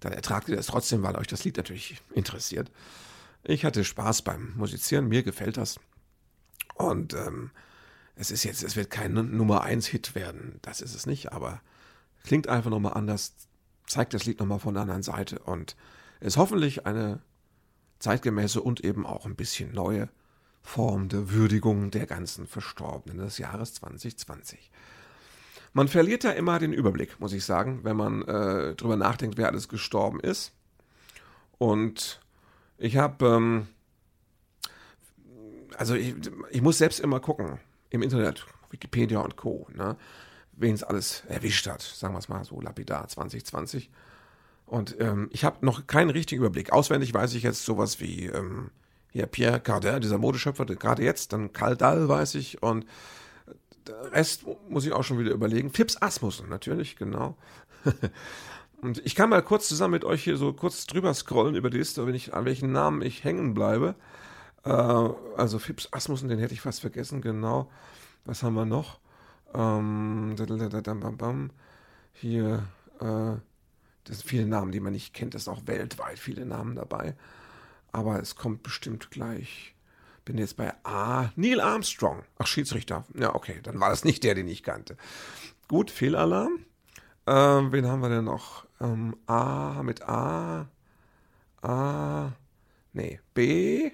dann 0.00 0.12
ertragt 0.12 0.48
ihr 0.48 0.56
das 0.56 0.66
trotzdem, 0.66 1.02
weil 1.02 1.16
euch 1.16 1.26
das 1.26 1.44
Lied 1.44 1.56
natürlich 1.56 2.00
interessiert. 2.12 2.70
Ich 3.44 3.64
hatte 3.64 3.84
Spaß 3.84 4.22
beim 4.22 4.54
Musizieren. 4.56 5.08
Mir 5.08 5.22
gefällt 5.22 5.56
das. 5.56 5.80
Und 6.74 7.14
ähm, 7.14 7.50
es 8.14 8.30
ist 8.30 8.44
jetzt, 8.44 8.62
es 8.62 8.76
wird 8.76 8.90
kein 8.90 9.12
Nummer 9.12 9.62
1 9.62 9.86
Hit 9.86 10.14
werden. 10.14 10.58
Das 10.62 10.80
ist 10.80 10.94
es 10.94 11.06
nicht, 11.06 11.32
aber 11.32 11.60
klingt 12.24 12.48
einfach 12.48 12.70
nochmal 12.70 12.94
anders, 12.94 13.34
zeigt 13.88 14.14
das 14.14 14.24
Lied 14.26 14.38
nochmal 14.38 14.60
von 14.60 14.74
der 14.74 14.82
anderen 14.82 15.02
Seite 15.02 15.40
und 15.40 15.76
ist 16.20 16.36
hoffentlich 16.36 16.86
eine 16.86 17.20
zeitgemäße 17.98 18.60
und 18.60 18.84
eben 18.84 19.06
auch 19.06 19.26
ein 19.26 19.34
bisschen 19.34 19.72
neue 19.72 20.08
Form 20.62 21.08
der 21.08 21.30
Würdigung 21.30 21.90
der 21.90 22.06
ganzen 22.06 22.46
Verstorbenen 22.46 23.18
des 23.18 23.38
Jahres 23.38 23.74
2020. 23.74 24.70
Man 25.72 25.88
verliert 25.88 26.24
da 26.24 26.30
immer 26.30 26.58
den 26.58 26.72
Überblick, 26.72 27.20
muss 27.20 27.32
ich 27.32 27.44
sagen, 27.44 27.80
wenn 27.84 27.96
man 27.96 28.22
äh, 28.22 28.74
drüber 28.74 28.96
nachdenkt, 28.96 29.36
wer 29.36 29.48
alles 29.48 29.68
gestorben 29.68 30.20
ist. 30.20 30.52
Und 31.58 32.20
ich 32.78 32.96
habe, 32.96 33.26
ähm, 33.26 33.68
also 35.76 35.94
ich, 35.94 36.14
ich, 36.50 36.62
muss 36.62 36.78
selbst 36.78 37.00
immer 37.00 37.20
gucken 37.20 37.58
im 37.90 38.02
Internet, 38.02 38.46
Wikipedia 38.70 39.20
und 39.20 39.36
Co. 39.36 39.66
Ne? 39.74 39.96
Wen 40.58 40.74
es 40.74 40.82
alles 40.82 41.22
erwischt 41.28 41.66
hat, 41.66 41.82
sagen 41.82 42.14
wir 42.14 42.18
es 42.18 42.28
mal 42.28 42.44
so 42.44 42.60
lapidar 42.60 43.08
2020. 43.08 43.90
Und 44.66 44.96
ähm, 45.00 45.28
ich 45.32 45.44
habe 45.44 45.64
noch 45.64 45.86
keinen 45.86 46.10
richtigen 46.10 46.42
Überblick. 46.42 46.72
Auswendig 46.72 47.14
weiß 47.14 47.34
ich 47.34 47.42
jetzt 47.42 47.64
sowas 47.64 48.00
wie 48.00 48.26
ähm, 48.26 48.70
hier 49.10 49.26
Pierre 49.26 49.60
Cardin, 49.60 50.00
dieser 50.00 50.18
Modeschöpfer, 50.18 50.66
gerade 50.66 51.02
jetzt, 51.02 51.32
dann 51.32 51.52
Karl 51.52 51.76
Dahl 51.76 52.08
weiß 52.08 52.34
ich 52.34 52.62
und 52.62 52.84
der 53.86 54.12
Rest 54.12 54.44
muss 54.68 54.84
ich 54.84 54.92
auch 54.92 55.04
schon 55.04 55.18
wieder 55.18 55.32
überlegen. 55.32 55.70
Fips 55.70 56.00
Asmussen, 56.00 56.48
natürlich, 56.50 56.96
genau. 56.96 57.36
und 58.82 59.04
ich 59.06 59.14
kann 59.14 59.30
mal 59.30 59.42
kurz 59.42 59.68
zusammen 59.68 59.92
mit 59.92 60.04
euch 60.04 60.22
hier 60.22 60.36
so 60.36 60.52
kurz 60.52 60.86
drüber 60.86 61.14
scrollen 61.14 61.54
über 61.54 61.70
die 61.70 61.78
Liste, 61.78 62.06
wenn 62.06 62.14
ich, 62.14 62.34
an 62.34 62.44
welchen 62.44 62.70
Namen 62.70 63.00
ich 63.00 63.24
hängen 63.24 63.54
bleibe. 63.54 63.94
Äh, 64.64 64.70
also 64.70 65.58
Fips 65.58 65.88
Asmussen, 65.92 66.28
den 66.28 66.38
hätte 66.38 66.52
ich 66.52 66.60
fast 66.60 66.82
vergessen, 66.82 67.22
genau. 67.22 67.70
Was 68.26 68.42
haben 68.42 68.54
wir 68.54 68.66
noch? 68.66 69.00
Ähm, 69.54 70.36
hier, 72.12 72.68
äh, 73.00 73.36
das 74.04 74.18
sind 74.18 74.28
viele 74.28 74.46
Namen, 74.46 74.72
die 74.72 74.80
man 74.80 74.92
nicht 74.92 75.14
kennt. 75.14 75.34
Das 75.34 75.44
sind 75.44 75.52
auch 75.52 75.66
weltweit 75.66 76.18
viele 76.18 76.44
Namen 76.44 76.74
dabei. 76.74 77.14
Aber 77.92 78.20
es 78.20 78.36
kommt 78.36 78.62
bestimmt 78.62 79.10
gleich. 79.10 79.74
Bin 80.24 80.38
jetzt 80.38 80.56
bei 80.56 80.74
A. 80.84 81.30
Neil 81.36 81.60
Armstrong. 81.60 82.22
Ach, 82.38 82.46
Schiedsrichter. 82.46 83.04
Ja, 83.14 83.34
okay. 83.34 83.60
Dann 83.62 83.80
war 83.80 83.90
das 83.90 84.04
nicht 84.04 84.24
der, 84.24 84.34
den 84.34 84.48
ich 84.48 84.62
kannte. 84.62 84.96
Gut, 85.68 85.90
Fehlalarm. 85.90 86.64
Ähm, 87.26 87.72
wen 87.72 87.86
haben 87.86 88.00
wir 88.00 88.08
denn 88.08 88.24
noch? 88.24 88.66
Ähm, 88.80 89.16
A 89.26 89.82
mit 89.82 90.02
A. 90.02 90.68
A. 91.62 92.32
Nee, 92.92 93.20
B. 93.34 93.90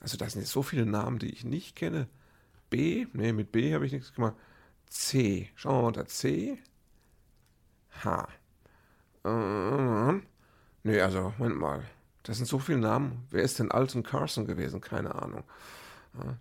Also, 0.00 0.16
da 0.16 0.28
sind 0.28 0.42
jetzt 0.42 0.52
so 0.52 0.62
viele 0.62 0.86
Namen, 0.86 1.18
die 1.18 1.32
ich 1.32 1.44
nicht 1.44 1.74
kenne. 1.74 2.08
B. 2.70 3.06
Ne, 3.12 3.32
mit 3.32 3.52
B 3.52 3.74
habe 3.74 3.86
ich 3.86 3.92
nichts 3.92 4.12
gemacht. 4.12 4.34
C. 4.86 5.50
Schauen 5.54 5.76
wir 5.76 5.82
mal 5.82 5.88
unter 5.88 6.06
C. 6.06 6.58
H. 8.04 8.28
Ähm, 9.24 10.22
ne, 10.82 11.02
also, 11.02 11.34
Moment 11.38 11.60
mal. 11.60 11.84
Das 12.22 12.36
sind 12.36 12.46
so 12.46 12.58
viele 12.58 12.78
Namen. 12.78 13.26
Wer 13.30 13.42
ist 13.42 13.58
denn 13.58 13.70
Alton 13.70 14.02
Carson 14.02 14.46
gewesen? 14.46 14.80
Keine 14.80 15.14
Ahnung. 15.14 15.44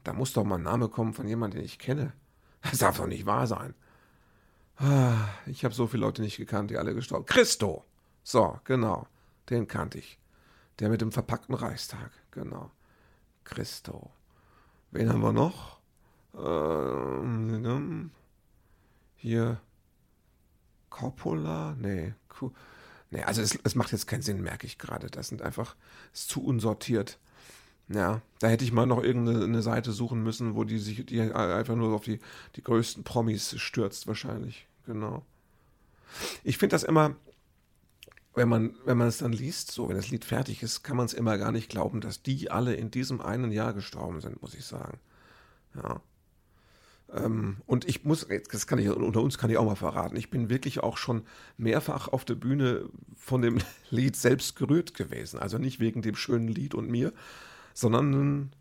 Da 0.04 0.14
muss 0.14 0.34
doch 0.34 0.44
mal 0.44 0.56
ein 0.56 0.64
Name 0.64 0.90
kommen 0.90 1.14
von 1.14 1.28
jemandem, 1.28 1.60
den 1.60 1.66
ich 1.66 1.80
kenne. 1.80 2.14
Das 2.62 2.80
darf 2.80 2.98
doch 2.98 3.08
nicht 3.08 3.26
wahr 3.26 3.48
sein. 3.48 3.74
Ah, 4.78 5.30
ich 5.46 5.64
habe 5.64 5.74
so 5.74 5.88
viele 5.88 6.02
Leute 6.02 6.22
nicht 6.22 6.38
gekannt, 6.38 6.72
die 6.72 6.78
alle 6.78 6.94
gestorben 6.94 7.26
Christo! 7.26 7.86
So, 8.24 8.60
genau. 8.66 9.08
Den 9.50 9.68
kannte 9.68 10.00
ich. 10.00 10.20
Der 10.80 10.90
mit 10.90 11.02
dem 11.02 11.12
verpackten 11.12 11.56
Reichstag. 11.56 12.12
Genau. 12.32 12.72
Christo. 13.44 14.12
Wen 14.92 15.10
haben 15.10 15.22
wir 15.22 15.32
noch? 15.32 15.77
Ähm, 16.36 18.12
hier 19.16 19.60
Coppola? 20.90 21.76
Nee. 21.80 22.14
Nee, 23.10 23.24
also 23.24 23.42
es, 23.42 23.58
es 23.64 23.76
macht 23.76 23.92
jetzt 23.92 24.08
keinen 24.08 24.22
Sinn, 24.22 24.42
merke 24.42 24.68
ich 24.68 24.78
gerade. 24.78 25.08
Das 25.08 25.30
sind 25.30 25.42
einfach, 25.42 25.76
ist 26.14 26.30
zu 26.30 26.44
unsortiert. 26.44 27.20
Ja, 27.90 28.22
da 28.40 28.48
hätte 28.48 28.66
ich 28.66 28.74
mal 28.74 28.86
noch 28.86 29.02
irgendeine 29.02 29.62
Seite 29.62 29.94
suchen 29.94 30.22
müssen, 30.22 30.56
wo 30.56 30.66
die 30.66 30.78
sich, 30.78 31.06
die 31.06 31.22
einfach 31.22 31.76
nur 31.76 31.94
auf 31.94 32.04
die, 32.04 32.20
die 32.56 32.64
größten 32.64 33.06
Promis 33.06 33.58
stürzt, 33.60 34.08
wahrscheinlich. 34.08 34.68
Genau. 34.86 35.24
Ich 36.44 36.58
finde 36.58 36.74
das 36.74 36.84
immer, 36.84 37.16
wenn 38.34 38.50
man, 38.50 38.76
wenn 38.86 38.98
man 38.98 39.08
es 39.08 39.20
dann 39.20 39.32
liest, 39.32 39.72
so, 39.72 39.88
wenn 39.88 39.96
das 39.96 40.10
Lied 40.10 40.26
fertig 40.26 40.64
ist, 40.64 40.84
kann 40.84 40.98
man 40.98 41.06
es 41.06 41.14
immer 41.14 41.38
gar 41.38 41.52
nicht 41.52 41.70
glauben, 41.70 42.02
dass 42.02 42.22
die 42.22 42.52
alle 42.52 42.76
in 42.76 42.92
diesem 42.92 43.22
einen 43.22 43.52
Jahr 43.52 43.74
gestorben 43.74 44.20
sind, 44.20 44.42
muss 44.42 44.54
ich 44.54 44.66
sagen. 44.66 45.00
Ja. 45.76 46.02
Ähm, 47.14 47.58
und 47.66 47.86
ich 47.86 48.04
muss, 48.04 48.28
das 48.52 48.68
kann 48.68 48.80
ich, 48.80 48.90
unter 48.90 49.22
uns 49.22 49.38
kann 49.38 49.50
ich 49.50 49.58
auch 49.58 49.66
mal 49.66 49.76
verraten, 49.76 50.16
ich 50.16 50.30
bin 50.30 50.50
wirklich 50.50 50.82
auch 50.82 50.98
schon 50.98 51.24
mehrfach 51.58 52.08
auf 52.08 52.26
der 52.26 52.36
Bühne 52.36 52.90
von 53.16 53.42
dem 53.42 53.60
Lied 53.90 54.16
selbst 54.16 54.56
gerührt 54.56 54.94
gewesen. 54.94 55.40
Also 55.40 55.58
nicht 55.58 55.80
wegen 55.80 56.02
dem 56.02 56.16
schönen 56.16 56.48
Lied 56.48 56.76
und 56.76 56.90
mir, 56.90 57.14
sondern 57.74 58.52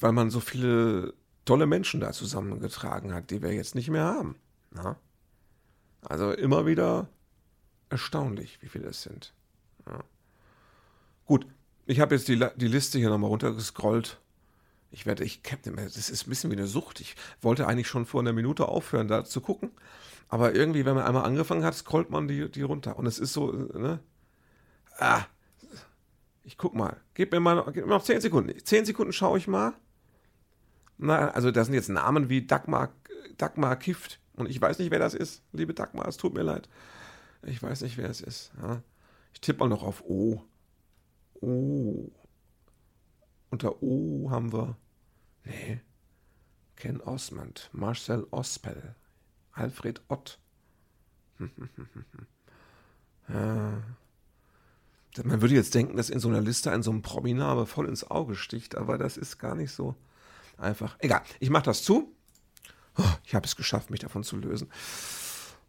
weil 0.00 0.12
man 0.12 0.30
so 0.30 0.40
viele 0.40 1.14
tolle 1.44 1.66
Menschen 1.66 2.00
da 2.00 2.12
zusammengetragen 2.12 3.14
hat, 3.14 3.30
die 3.30 3.42
wir 3.42 3.52
jetzt 3.52 3.74
nicht 3.74 3.90
mehr 3.90 4.04
haben. 4.04 4.36
Na? 4.72 4.96
Also 6.02 6.32
immer 6.32 6.66
wieder 6.66 7.08
Erstaunlich, 7.88 8.60
wie 8.62 8.68
viele 8.68 8.88
es 8.88 9.02
sind. 9.02 9.32
Ja. 9.86 10.02
Gut, 11.24 11.46
ich 11.86 12.00
habe 12.00 12.14
jetzt 12.14 12.26
die, 12.26 12.44
die 12.56 12.68
Liste 12.68 12.98
hier 12.98 13.10
nochmal 13.10 13.30
runtergescrollt. 13.30 14.18
Ich 14.96 15.04
werde, 15.04 15.24
ich 15.24 15.42
das 15.42 16.08
ist 16.08 16.26
ein 16.26 16.30
bisschen 16.30 16.50
wie 16.50 16.56
eine 16.56 16.66
Sucht. 16.66 17.02
Ich 17.02 17.16
wollte 17.42 17.66
eigentlich 17.66 17.86
schon 17.86 18.06
vor 18.06 18.22
einer 18.22 18.32
Minute 18.32 18.66
aufhören, 18.66 19.08
da 19.08 19.26
zu 19.26 19.42
gucken. 19.42 19.70
Aber 20.30 20.54
irgendwie, 20.54 20.86
wenn 20.86 20.94
man 20.94 21.04
einmal 21.04 21.24
angefangen 21.24 21.64
hat, 21.64 21.74
scrollt 21.74 22.08
man 22.08 22.28
die, 22.28 22.50
die 22.50 22.62
runter. 22.62 22.98
Und 22.98 23.04
es 23.04 23.18
ist 23.18 23.34
so, 23.34 23.52
ne? 23.52 24.00
Ah, 24.96 25.26
ich 26.44 26.56
guck 26.56 26.74
mal. 26.74 26.96
Gib 27.12 27.30
mir 27.30 27.40
mal 27.40 27.62
gib 27.74 27.84
mir 27.84 27.90
noch 27.90 28.04
10 28.04 28.22
Sekunden. 28.22 28.58
10 28.58 28.86
Sekunden 28.86 29.12
schaue 29.12 29.36
ich 29.36 29.46
mal. 29.46 29.74
Na, 30.96 31.28
also 31.28 31.50
da 31.50 31.62
sind 31.62 31.74
jetzt 31.74 31.90
Namen 31.90 32.30
wie 32.30 32.46
Dagmar, 32.46 32.88
Dagmar 33.36 33.76
Kift. 33.76 34.18
Und 34.34 34.48
ich 34.48 34.58
weiß 34.58 34.78
nicht, 34.78 34.90
wer 34.90 34.98
das 34.98 35.12
ist. 35.12 35.42
Liebe 35.52 35.74
Dagmar, 35.74 36.08
es 36.08 36.16
tut 36.16 36.32
mir 36.32 36.42
leid. 36.42 36.70
Ich 37.42 37.62
weiß 37.62 37.82
nicht, 37.82 37.98
wer 37.98 38.08
es 38.08 38.22
ist. 38.22 38.50
Ja. 38.62 38.80
Ich 39.34 39.42
tippe 39.42 39.60
mal 39.60 39.68
noch 39.68 39.82
auf 39.82 40.02
O. 40.04 40.42
O. 41.42 42.10
Unter 43.50 43.82
O 43.82 44.30
haben 44.30 44.54
wir. 44.54 44.78
Nee. 45.46 45.80
Ken 46.74 47.00
Osmond, 47.00 47.70
Marcel 47.72 48.26
Ospel, 48.30 48.94
Alfred 49.52 50.02
Ott. 50.08 50.38
ja. 53.28 53.82
Man 55.24 55.40
würde 55.40 55.54
jetzt 55.54 55.74
denken, 55.74 55.96
dass 55.96 56.10
in 56.10 56.20
so 56.20 56.28
einer 56.28 56.42
Liste 56.42 56.70
ein 56.70 56.82
so 56.82 56.90
ein 56.90 57.00
Prominame 57.00 57.64
voll 57.64 57.88
ins 57.88 58.10
Auge 58.10 58.34
sticht, 58.34 58.76
aber 58.76 58.98
das 58.98 59.16
ist 59.16 59.38
gar 59.38 59.54
nicht 59.54 59.72
so 59.72 59.94
einfach. 60.58 60.96
Egal, 60.98 61.22
ich 61.40 61.48
mache 61.48 61.64
das 61.64 61.82
zu. 61.82 62.12
Oh, 62.98 63.14
ich 63.24 63.34
habe 63.34 63.46
es 63.46 63.56
geschafft, 63.56 63.88
mich 63.90 64.00
davon 64.00 64.24
zu 64.24 64.36
lösen. 64.36 64.70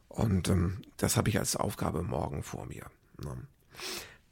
Und 0.10 0.50
ähm, 0.50 0.82
das 0.98 1.16
habe 1.16 1.30
ich 1.30 1.40
als 1.40 1.56
Aufgabe 1.56 2.04
morgen 2.04 2.44
vor 2.44 2.66
mir. 2.66 2.88
Ne? 3.24 3.48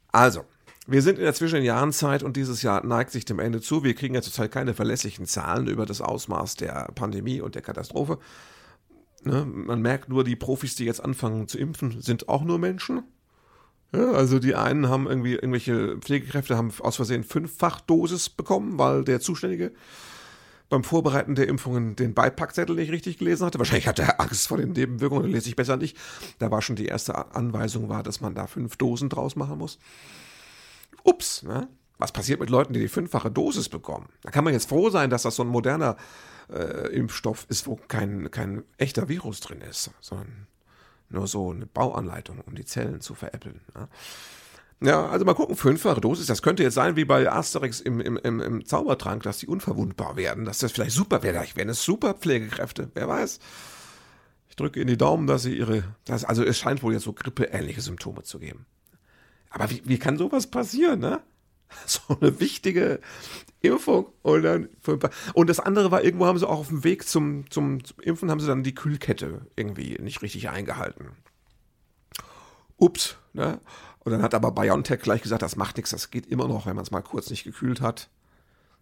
Also, 0.08 0.44
wir 0.86 1.02
sind 1.02 1.18
in 1.18 1.24
der 1.24 1.34
Zwischenjahrenzeit 1.34 2.22
und 2.22 2.36
dieses 2.36 2.62
Jahr 2.62 2.84
neigt 2.84 3.10
sich 3.10 3.24
dem 3.24 3.38
Ende 3.38 3.60
zu. 3.60 3.82
Wir 3.82 3.94
kriegen 3.94 4.14
ja 4.14 4.22
zurzeit 4.22 4.52
keine 4.52 4.74
verlässlichen 4.74 5.26
Zahlen 5.26 5.66
über 5.66 5.86
das 5.86 6.00
Ausmaß 6.00 6.56
der 6.56 6.90
Pandemie 6.94 7.40
und 7.40 7.54
der 7.54 7.62
Katastrophe. 7.62 8.18
Ne? 9.24 9.44
Man 9.44 9.82
merkt 9.82 10.08
nur, 10.08 10.22
die 10.22 10.36
Profis, 10.36 10.76
die 10.76 10.84
jetzt 10.84 11.02
anfangen 11.02 11.48
zu 11.48 11.58
impfen, 11.58 12.00
sind 12.00 12.28
auch 12.28 12.44
nur 12.44 12.58
Menschen. 12.58 13.02
Ja, 13.92 14.12
also 14.12 14.38
die 14.38 14.54
einen 14.54 14.88
haben 14.88 15.06
irgendwie, 15.06 15.34
irgendwelche 15.34 15.96
Pflegekräfte 15.98 16.56
haben 16.56 16.72
aus 16.80 16.96
Versehen 16.96 17.24
Fünffachdosis 17.24 18.28
bekommen, 18.28 18.78
weil 18.78 19.04
der 19.04 19.20
Zuständige 19.20 19.72
beim 20.68 20.82
Vorbereiten 20.82 21.36
der 21.36 21.48
Impfungen 21.48 21.94
den 21.94 22.14
Beipackzettel 22.14 22.74
nicht 22.74 22.90
richtig 22.90 23.18
gelesen 23.18 23.46
hatte. 23.46 23.58
Wahrscheinlich 23.58 23.86
hatte 23.86 24.02
er 24.02 24.20
Angst 24.20 24.48
vor 24.48 24.58
den 24.58 24.72
Nebenwirkungen, 24.72 25.30
lese 25.30 25.48
ich 25.48 25.56
besser 25.56 25.76
nicht. 25.76 25.96
Da 26.38 26.50
war 26.50 26.62
schon 26.62 26.76
die 26.76 26.86
erste 26.86 27.34
Anweisung 27.34 27.88
war, 27.88 28.02
dass 28.02 28.20
man 28.20 28.34
da 28.34 28.46
fünf 28.46 28.76
Dosen 28.76 29.08
draus 29.08 29.36
machen 29.36 29.58
muss. 29.58 29.78
Ups, 31.06 31.42
ne? 31.42 31.68
Was 31.98 32.12
passiert 32.12 32.40
mit 32.40 32.50
Leuten, 32.50 32.74
die 32.74 32.80
die 32.80 32.88
fünffache 32.88 33.30
Dosis 33.30 33.70
bekommen? 33.70 34.08
Da 34.22 34.30
kann 34.30 34.44
man 34.44 34.52
jetzt 34.52 34.68
froh 34.68 34.90
sein, 34.90 35.08
dass 35.08 35.22
das 35.22 35.36
so 35.36 35.42
ein 35.42 35.48
moderner 35.48 35.96
äh, 36.52 36.94
Impfstoff 36.94 37.46
ist, 37.48 37.66
wo 37.66 37.76
kein, 37.88 38.30
kein 38.30 38.64
echter 38.76 39.08
Virus 39.08 39.40
drin 39.40 39.62
ist, 39.62 39.90
sondern 40.00 40.46
nur 41.08 41.26
so 41.26 41.50
eine 41.52 41.66
Bauanleitung, 41.66 42.40
um 42.40 42.54
die 42.54 42.64
Zellen 42.64 43.00
zu 43.00 43.14
veräppeln. 43.14 43.60
Ne? 43.74 43.88
Ja, 44.82 45.06
also 45.06 45.24
mal 45.24 45.34
gucken, 45.34 45.56
fünffache 45.56 46.02
Dosis, 46.02 46.26
das 46.26 46.42
könnte 46.42 46.62
jetzt 46.62 46.74
sein 46.74 46.96
wie 46.96 47.06
bei 47.06 47.30
Asterix 47.32 47.80
im, 47.80 47.98
im, 48.00 48.18
im, 48.18 48.40
im 48.40 48.66
Zaubertrank, 48.66 49.22
dass 49.22 49.38
die 49.38 49.46
unverwundbar 49.46 50.16
werden, 50.16 50.44
dass 50.44 50.58
das 50.58 50.72
vielleicht 50.72 50.92
super 50.92 51.22
wäre, 51.22 51.34
vielleicht 51.34 51.56
wären 51.56 51.70
es 51.70 51.82
super 51.82 52.12
Pflegekräfte, 52.12 52.90
wer 52.92 53.08
weiß. 53.08 53.38
Ich 54.50 54.56
drücke 54.56 54.80
in 54.80 54.86
die 54.86 54.98
Daumen, 54.98 55.26
dass 55.26 55.44
sie 55.44 55.56
ihre, 55.56 55.84
das, 56.04 56.24
also 56.24 56.44
es 56.44 56.58
scheint 56.58 56.82
wohl 56.82 56.92
jetzt 56.92 57.04
so 57.04 57.14
grippeähnliche 57.14 57.80
Symptome 57.80 58.22
zu 58.22 58.38
geben. 58.38 58.66
Aber 59.50 59.70
wie, 59.70 59.82
wie 59.84 59.98
kann 59.98 60.18
sowas 60.18 60.46
passieren, 60.48 61.00
ne? 61.00 61.20
So 61.86 62.00
eine 62.20 62.38
wichtige 62.38 63.00
Impfung 63.60 64.06
und 64.22 64.42
dann 64.42 64.68
und 65.34 65.50
das 65.50 65.58
andere 65.58 65.90
war 65.90 66.04
irgendwo 66.04 66.26
haben 66.26 66.38
sie 66.38 66.48
auch 66.48 66.60
auf 66.60 66.68
dem 66.68 66.84
Weg 66.84 67.06
zum, 67.08 67.50
zum, 67.50 67.82
zum 67.82 67.98
Impfen 68.00 68.30
haben 68.30 68.40
sie 68.40 68.46
dann 68.46 68.62
die 68.62 68.74
Kühlkette 68.74 69.46
irgendwie 69.56 69.98
nicht 70.00 70.22
richtig 70.22 70.48
eingehalten. 70.48 71.10
Ups, 72.76 73.16
ne? 73.32 73.60
Und 74.00 74.12
dann 74.12 74.22
hat 74.22 74.34
aber 74.34 74.52
BioNTech 74.52 75.00
gleich 75.00 75.22
gesagt, 75.22 75.42
das 75.42 75.56
macht 75.56 75.76
nichts, 75.76 75.90
das 75.90 76.10
geht 76.10 76.26
immer 76.26 76.46
noch, 76.46 76.66
wenn 76.66 76.76
man 76.76 76.84
es 76.84 76.92
mal 76.92 77.02
kurz 77.02 77.30
nicht 77.30 77.42
gekühlt 77.42 77.80
hat. 77.80 78.08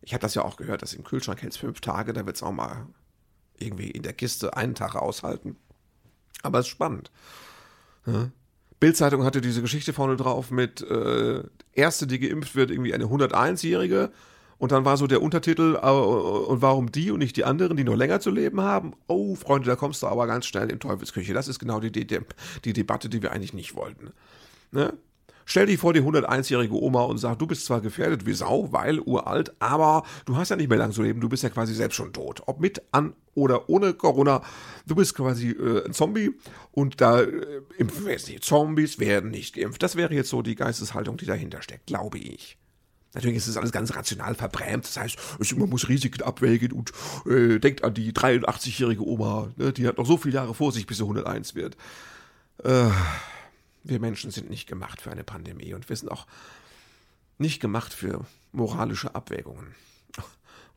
Ich 0.03 0.13
habe 0.13 0.21
das 0.21 0.35
ja 0.35 0.45
auch 0.45 0.57
gehört, 0.57 0.83
dass 0.83 0.93
im 0.93 1.05
Kühlschrank 1.05 1.41
hält 1.41 1.53
es 1.53 1.59
fünf 1.59 1.81
Tage, 1.81 2.13
da 2.13 2.27
wird 2.27 2.37
es 2.37 2.43
auch 2.43 2.53
mal 2.53 2.87
irgendwie 3.57 3.91
in 3.91 4.03
der 4.03 4.13
Kiste 4.13 4.55
einen 4.55 4.75
Tag 4.75 4.97
aushalten. 4.97 5.57
Aber 6.43 6.59
es 6.59 6.67
ist 6.67 6.73
spannend. 6.73 7.11
Ja? 8.05 8.31
Bildzeitung 8.81 9.25
hatte 9.25 9.41
diese 9.41 9.63
Geschichte 9.63 9.93
vorne 9.93 10.17
drauf 10.17 10.51
mit 10.51 10.83
äh, 10.83 11.43
erste, 11.73 12.07
die 12.07 12.19
geimpft 12.19 12.55
wird, 12.55 12.71
irgendwie 12.71 12.95
eine 12.95 13.05
101-jährige. 13.05 14.11
Und 14.59 14.73
dann 14.73 14.85
war 14.85 14.97
so 14.97 15.07
der 15.07 15.23
Untertitel, 15.23 15.79
äh, 15.83 15.91
und 15.91 16.63
warum 16.63 16.93
die 16.93 17.11
und 17.11 17.19
nicht 17.19 17.37
die 17.37 17.45
anderen, 17.45 17.77
die 17.77 17.85
noch 17.85 17.97
länger 17.97 18.21
zu 18.21 18.31
leben 18.31 18.61
haben? 18.61 18.95
Oh, 19.07 19.35
Freunde, 19.35 19.67
da 19.67 19.77
kommst 19.77 20.03
du 20.03 20.07
aber 20.07 20.27
ganz 20.27 20.47
schnell 20.47 20.71
in 20.71 20.81
Teufelsküche. 20.81 21.35
Das 21.35 21.49
ist 21.49 21.59
genau 21.59 21.81
die, 21.81 21.91
die, 21.91 22.07
die 22.65 22.73
Debatte, 22.73 23.09
die 23.09 23.23
wir 23.23 23.33
eigentlich 23.33 23.55
nicht 23.55 23.75
wollten. 23.75 24.13
Ne? 24.71 24.93
Stell 25.47 25.67
dich 25.67 25.79
vor 25.79 25.93
die 25.93 26.03
101-jährige 26.03 26.75
Oma 26.75 27.03
und 27.03 27.19
sag, 27.19 27.39
du 27.39 27.47
bist 27.47 27.67
zwar 27.67 27.81
gefährdet 27.81 28.27
wie 28.27 28.33
Sau, 28.33 28.73
weil 28.73 29.01
uralt, 29.01 29.55
aber 29.59 30.05
du 30.25 30.37
hast 30.37 30.49
ja 30.49 30.57
nicht 30.57 30.69
mehr 30.69 30.79
lang 30.79 30.93
zu 30.93 31.03
leben, 31.03 31.21
du 31.21 31.29
bist 31.29 31.43
ja 31.43 31.51
quasi 31.51 31.75
selbst 31.75 31.97
schon 31.97 32.13
tot. 32.13 32.43
Ob 32.47 32.61
mit, 32.61 32.83
an 32.93 33.15
oder 33.35 33.69
ohne 33.69 33.95
Corona, 33.95 34.43
du 34.87 34.95
bist 34.95 35.15
quasi 35.15 35.51
äh, 35.51 35.85
ein 35.85 35.93
Zombie 35.93 36.33
und 36.71 37.01
da 37.01 37.21
äh, 37.21 37.63
impfen 37.79 38.07
wir 38.07 38.13
jetzt 38.13 38.29
nicht. 38.29 38.45
Zombies 38.45 38.99
werden 38.99 39.31
nicht 39.31 39.55
geimpft. 39.55 39.83
Das 39.83 39.97
wäre 39.97 40.15
jetzt 40.15 40.31
so 40.31 40.43
die 40.43 40.55
Geisteshaltung, 40.55 41.17
die 41.17 41.27
dahinter 41.27 41.63
steckt, 41.63 41.87
glaube 41.87 42.19
ich. 42.19 42.59
Natürlich 43.15 43.39
ist 43.39 43.49
das 43.49 43.57
alles 43.57 43.71
ganz 43.73 43.95
rational 43.95 44.35
verbrämt. 44.35 44.85
Das 44.85 44.97
heißt, 44.97 45.17
man 45.57 45.69
muss 45.69 45.89
Risiken 45.89 46.23
abwägen 46.23 46.73
und 46.73 46.93
äh, 47.27 47.61
denkt 47.61 47.85
an 47.85 47.95
die 47.95 48.13
83-jährige 48.13 49.07
Oma. 49.07 49.53
Ne? 49.57 49.73
Die 49.73 49.87
hat 49.87 49.99
noch 49.99 50.07
so 50.07 50.17
viele 50.17 50.35
Jahre 50.35 50.55
vor 50.55 50.73
sich, 50.73 50.87
bis 50.87 50.99
sie 50.99 51.05
101 51.05 51.55
wird. 51.55 51.77
Äh, 52.65 52.91
wir 53.85 54.01
Menschen 54.01 54.31
sind 54.31 54.51
nicht 54.51 54.67
gemacht 54.67 55.01
für 55.01 55.13
eine 55.13 55.25
Pandemie 55.25 55.75
und 55.75 55.89
wir 55.89 55.97
sind 55.97 56.11
auch 56.11 56.27
nicht 57.39 57.61
gemacht 57.61 57.93
für 57.93 58.27
moralische 58.53 59.15
Abwägungen. 59.15 59.75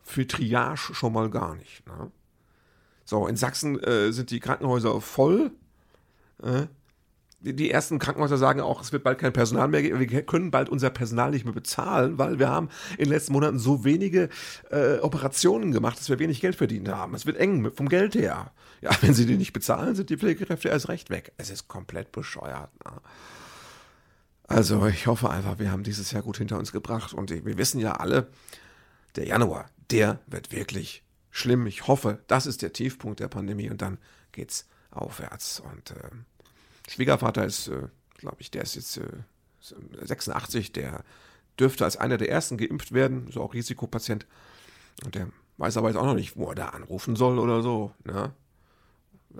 Für 0.03 0.27
Triage 0.27 0.93
schon 0.93 1.13
mal 1.13 1.29
gar 1.29 1.55
nicht. 1.55 1.85
Ne? 1.87 2.11
So, 3.05 3.27
in 3.27 3.37
Sachsen 3.37 3.81
äh, 3.83 4.11
sind 4.11 4.31
die 4.31 4.39
Krankenhäuser 4.39 5.01
voll. 5.01 5.51
Äh, 6.41 6.67
die 7.39 7.69
ersten 7.69 7.99
Krankenhäuser 7.99 8.37
sagen 8.37 8.61
auch, 8.61 8.81
es 8.81 8.91
wird 8.91 9.03
bald 9.03 9.19
kein 9.19 9.31
Personal 9.31 9.67
mehr 9.67 9.83
geben. 9.83 9.99
Wir 9.99 10.23
können 10.23 10.49
bald 10.49 10.69
unser 10.69 10.89
Personal 10.89 11.31
nicht 11.31 11.45
mehr 11.45 11.53
bezahlen, 11.53 12.17
weil 12.17 12.39
wir 12.39 12.49
haben 12.49 12.69
in 12.97 13.05
den 13.05 13.09
letzten 13.09 13.33
Monaten 13.33 13.59
so 13.59 13.83
wenige 13.83 14.29
äh, 14.71 14.97
Operationen 14.99 15.71
gemacht, 15.71 15.99
dass 15.99 16.09
wir 16.09 16.19
wenig 16.19 16.41
Geld 16.41 16.55
verdient 16.55 16.89
haben. 16.89 17.13
Es 17.13 17.25
wird 17.25 17.37
eng 17.37 17.71
vom 17.71 17.89
Geld 17.89 18.15
her. 18.15 18.51
Ja, 18.81 18.91
wenn 19.01 19.13
sie 19.13 19.25
die 19.25 19.37
nicht 19.37 19.53
bezahlen, 19.53 19.95
sind 19.95 20.09
die 20.09 20.17
Pflegekräfte 20.17 20.69
erst 20.69 20.89
recht 20.89 21.09
weg. 21.09 21.31
Es 21.37 21.49
ist 21.49 21.67
komplett 21.67 22.11
bescheuert. 22.11 22.71
Ne? 22.83 22.91
Also 24.47 24.87
ich 24.87 25.07
hoffe 25.07 25.29
einfach, 25.29 25.59
wir 25.59 25.71
haben 25.71 25.83
dieses 25.83 26.11
Jahr 26.11 26.23
gut 26.23 26.37
hinter 26.37 26.57
uns 26.57 26.71
gebracht 26.71 27.13
und 27.13 27.29
wir 27.29 27.57
wissen 27.57 27.79
ja 27.79 27.93
alle, 27.93 28.29
der 29.15 29.25
Januar, 29.25 29.69
der 29.91 30.19
wird 30.25 30.51
wirklich 30.51 31.03
schlimm. 31.29 31.67
Ich 31.67 31.87
hoffe, 31.87 32.19
das 32.27 32.45
ist 32.45 32.61
der 32.61 32.73
Tiefpunkt 32.73 33.19
der 33.19 33.27
Pandemie 33.27 33.69
und 33.69 33.81
dann 33.81 33.97
geht's 34.31 34.67
aufwärts 34.89 35.59
und 35.59 35.91
äh, 35.91 36.09
Schwiegervater 36.87 37.45
ist, 37.45 37.67
äh, 37.67 37.87
glaube 38.17 38.37
ich, 38.39 38.51
der 38.51 38.63
ist 38.63 38.75
jetzt 38.75 38.97
äh, 38.97 39.07
86, 40.03 40.71
der 40.71 41.03
dürfte 41.59 41.83
als 41.85 41.97
einer 41.97 42.17
der 42.17 42.29
ersten 42.29 42.57
geimpft 42.57 42.93
werden, 42.93 43.29
so 43.31 43.41
auch 43.41 43.53
Risikopatient. 43.53 44.25
Und 45.03 45.15
der 45.15 45.27
weiß 45.57 45.77
aber 45.77 45.89
jetzt 45.89 45.97
auch 45.97 46.05
noch 46.05 46.13
nicht, 46.13 46.37
wo 46.37 46.49
er 46.49 46.55
da 46.55 46.69
anrufen 46.69 47.15
soll 47.15 47.39
oder 47.39 47.61
so. 47.61 47.91
Ne? 48.03 48.31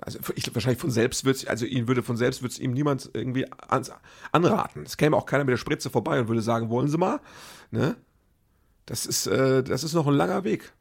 Also 0.00 0.18
ich, 0.34 0.54
wahrscheinlich 0.54 0.80
von 0.80 0.90
selbst 0.90 1.24
wird 1.24 1.48
also 1.48 1.64
ihn 1.64 1.88
würde 1.88 2.02
von 2.02 2.16
selbst 2.16 2.42
wird 2.42 2.52
es 2.52 2.58
ihm 2.58 2.72
niemand 2.72 3.10
irgendwie 3.14 3.46
ans, 3.68 3.90
anraten. 4.32 4.82
Es 4.82 4.96
käme 4.96 5.16
auch 5.16 5.26
keiner 5.26 5.44
mit 5.44 5.52
der 5.52 5.58
Spritze 5.58 5.90
vorbei 5.90 6.20
und 6.20 6.28
würde 6.28 6.42
sagen, 6.42 6.68
wollen 6.70 6.88
Sie 6.88 6.98
mal? 6.98 7.20
Ne? 7.70 7.96
Das 8.86 9.06
ist, 9.06 9.26
äh, 9.26 9.62
das 9.62 9.84
ist 9.84 9.94
noch 9.94 10.06
ein 10.06 10.14
langer 10.14 10.44
Weg. 10.44 10.72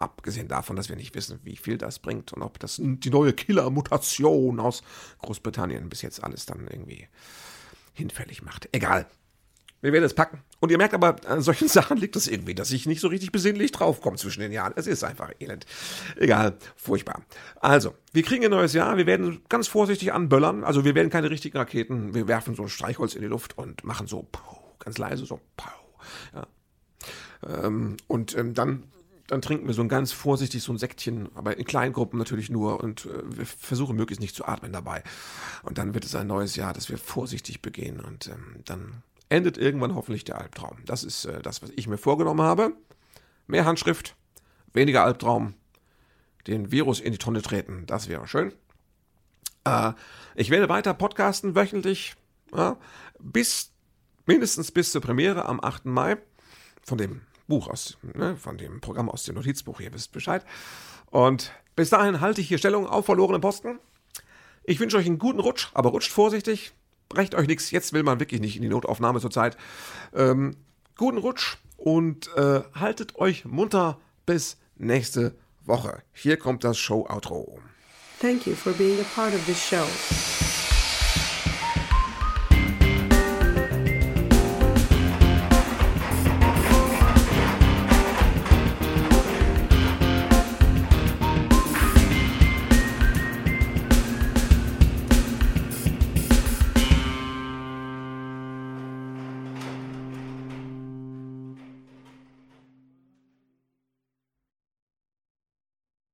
Abgesehen 0.00 0.48
davon, 0.48 0.76
dass 0.76 0.88
wir 0.88 0.96
nicht 0.96 1.14
wissen, 1.14 1.40
wie 1.44 1.56
viel 1.56 1.76
das 1.76 1.98
bringt 1.98 2.32
und 2.32 2.40
ob 2.40 2.58
das 2.58 2.80
die 2.82 3.10
neue 3.10 3.34
Killer-Mutation 3.34 4.58
aus 4.58 4.82
Großbritannien 5.18 5.90
bis 5.90 6.00
jetzt 6.00 6.24
alles 6.24 6.46
dann 6.46 6.66
irgendwie 6.68 7.06
hinfällig 7.92 8.42
macht. 8.42 8.66
Egal. 8.72 9.06
Wir 9.82 9.92
werden 9.92 10.04
es 10.04 10.14
packen. 10.14 10.40
Und 10.58 10.70
ihr 10.70 10.78
merkt 10.78 10.94
aber, 10.94 11.16
an 11.26 11.42
solchen 11.42 11.68
Sachen 11.68 11.98
liegt 11.98 12.16
es 12.16 12.28
irgendwie, 12.28 12.54
dass 12.54 12.70
ich 12.70 12.86
nicht 12.86 13.00
so 13.00 13.08
richtig 13.08 13.30
besinnlich 13.30 13.72
draufkomme 13.72 14.16
zwischen 14.16 14.40
den 14.40 14.52
Jahren. 14.52 14.72
Es 14.74 14.86
ist 14.86 15.04
einfach 15.04 15.32
elend. 15.38 15.66
Egal. 16.16 16.56
Furchtbar. 16.76 17.22
Also, 17.60 17.94
wir 18.14 18.22
kriegen 18.22 18.42
ein 18.44 18.50
neues 18.50 18.72
Jahr. 18.72 18.96
Wir 18.96 19.06
werden 19.06 19.42
ganz 19.50 19.68
vorsichtig 19.68 20.14
anböllern. 20.14 20.64
Also, 20.64 20.86
wir 20.86 20.94
werden 20.94 21.10
keine 21.10 21.28
richtigen 21.28 21.58
Raketen. 21.58 22.14
Wir 22.14 22.26
werfen 22.26 22.54
so 22.54 22.62
ein 22.62 22.70
Streichholz 22.70 23.14
in 23.14 23.20
die 23.20 23.28
Luft 23.28 23.58
und 23.58 23.84
machen 23.84 24.06
so, 24.06 24.26
ganz 24.78 24.96
leise, 24.96 25.26
so, 25.26 25.40
ja. 26.34 26.46
Ähm, 27.46 27.96
und 28.06 28.36
ähm, 28.36 28.54
dann 28.54 28.84
dann 29.30 29.42
trinken 29.42 29.68
wir 29.68 29.74
so 29.74 29.82
ein 29.82 29.88
ganz 29.88 30.10
vorsichtig 30.10 30.62
so 30.62 30.72
ein 30.72 30.78
Säckchen, 30.78 31.28
aber 31.36 31.56
in 31.56 31.64
kleinen 31.64 31.92
Gruppen 31.92 32.18
natürlich 32.18 32.50
nur 32.50 32.82
und 32.82 33.06
äh, 33.06 33.22
wir 33.24 33.46
versuchen 33.46 33.94
möglichst 33.96 34.20
nicht 34.20 34.34
zu 34.34 34.44
atmen 34.44 34.72
dabei. 34.72 35.04
Und 35.62 35.78
dann 35.78 35.94
wird 35.94 36.04
es 36.04 36.16
ein 36.16 36.26
neues 36.26 36.56
Jahr, 36.56 36.72
das 36.72 36.88
wir 36.88 36.98
vorsichtig 36.98 37.62
begehen 37.62 38.00
und 38.00 38.26
ähm, 38.26 38.56
dann 38.64 39.02
endet 39.28 39.56
irgendwann 39.56 39.94
hoffentlich 39.94 40.24
der 40.24 40.38
Albtraum. 40.38 40.78
Das 40.84 41.04
ist 41.04 41.26
äh, 41.26 41.40
das, 41.42 41.62
was 41.62 41.70
ich 41.76 41.86
mir 41.86 41.96
vorgenommen 41.96 42.42
habe. 42.42 42.72
Mehr 43.46 43.64
Handschrift, 43.64 44.16
weniger 44.72 45.04
Albtraum, 45.04 45.54
den 46.48 46.72
Virus 46.72 46.98
in 46.98 47.12
die 47.12 47.18
Tonne 47.18 47.40
treten, 47.40 47.84
das 47.86 48.08
wäre 48.08 48.26
schön. 48.26 48.52
Äh, 49.64 49.92
ich 50.34 50.50
werde 50.50 50.68
weiter 50.68 50.92
podcasten 50.92 51.54
wöchentlich, 51.54 52.16
ja, 52.52 52.78
bis 53.20 53.70
mindestens 54.26 54.72
bis 54.72 54.90
zur 54.90 55.02
Premiere 55.02 55.44
am 55.44 55.60
8. 55.62 55.86
Mai 55.86 56.16
von 56.82 56.98
dem 56.98 57.20
Buch 57.50 57.68
aus, 57.68 57.98
ne, 58.14 58.34
von 58.36 58.56
dem 58.56 58.80
Programm 58.80 59.10
aus 59.10 59.24
dem 59.24 59.34
Notizbuch, 59.34 59.80
ihr 59.80 59.92
wisst 59.92 60.12
Bescheid. 60.12 60.42
Und 61.10 61.52
bis 61.76 61.90
dahin 61.90 62.22
halte 62.22 62.40
ich 62.40 62.48
hier 62.48 62.56
Stellung 62.56 62.86
auf 62.86 63.04
verlorenen 63.04 63.42
Posten. 63.42 63.78
Ich 64.64 64.80
wünsche 64.80 64.96
euch 64.96 65.06
einen 65.06 65.18
guten 65.18 65.40
Rutsch, 65.40 65.68
aber 65.74 65.90
rutscht 65.90 66.10
vorsichtig. 66.10 66.72
Brecht 67.10 67.34
euch 67.34 67.46
nichts, 67.46 67.70
jetzt 67.70 67.92
will 67.92 68.04
man 68.04 68.20
wirklich 68.20 68.40
nicht 68.40 68.56
in 68.56 68.62
die 68.62 68.68
Notaufnahme 68.68 69.20
zurzeit. 69.20 69.58
Ähm, 70.14 70.56
guten 70.96 71.18
Rutsch 71.18 71.58
und 71.76 72.34
äh, 72.36 72.62
haltet 72.74 73.16
euch 73.16 73.44
munter 73.44 73.98
bis 74.24 74.56
nächste 74.76 75.34
Woche. 75.64 76.02
Hier 76.12 76.36
kommt 76.36 76.64
das 76.64 76.78
Show-Outro. 76.78 77.60
Thank 78.20 78.46
you 78.46 78.54
for 78.54 78.72
being 78.72 79.00
a 79.00 79.04
part 79.14 79.34
of 79.34 79.44
this 79.46 79.58
show. 79.58 79.86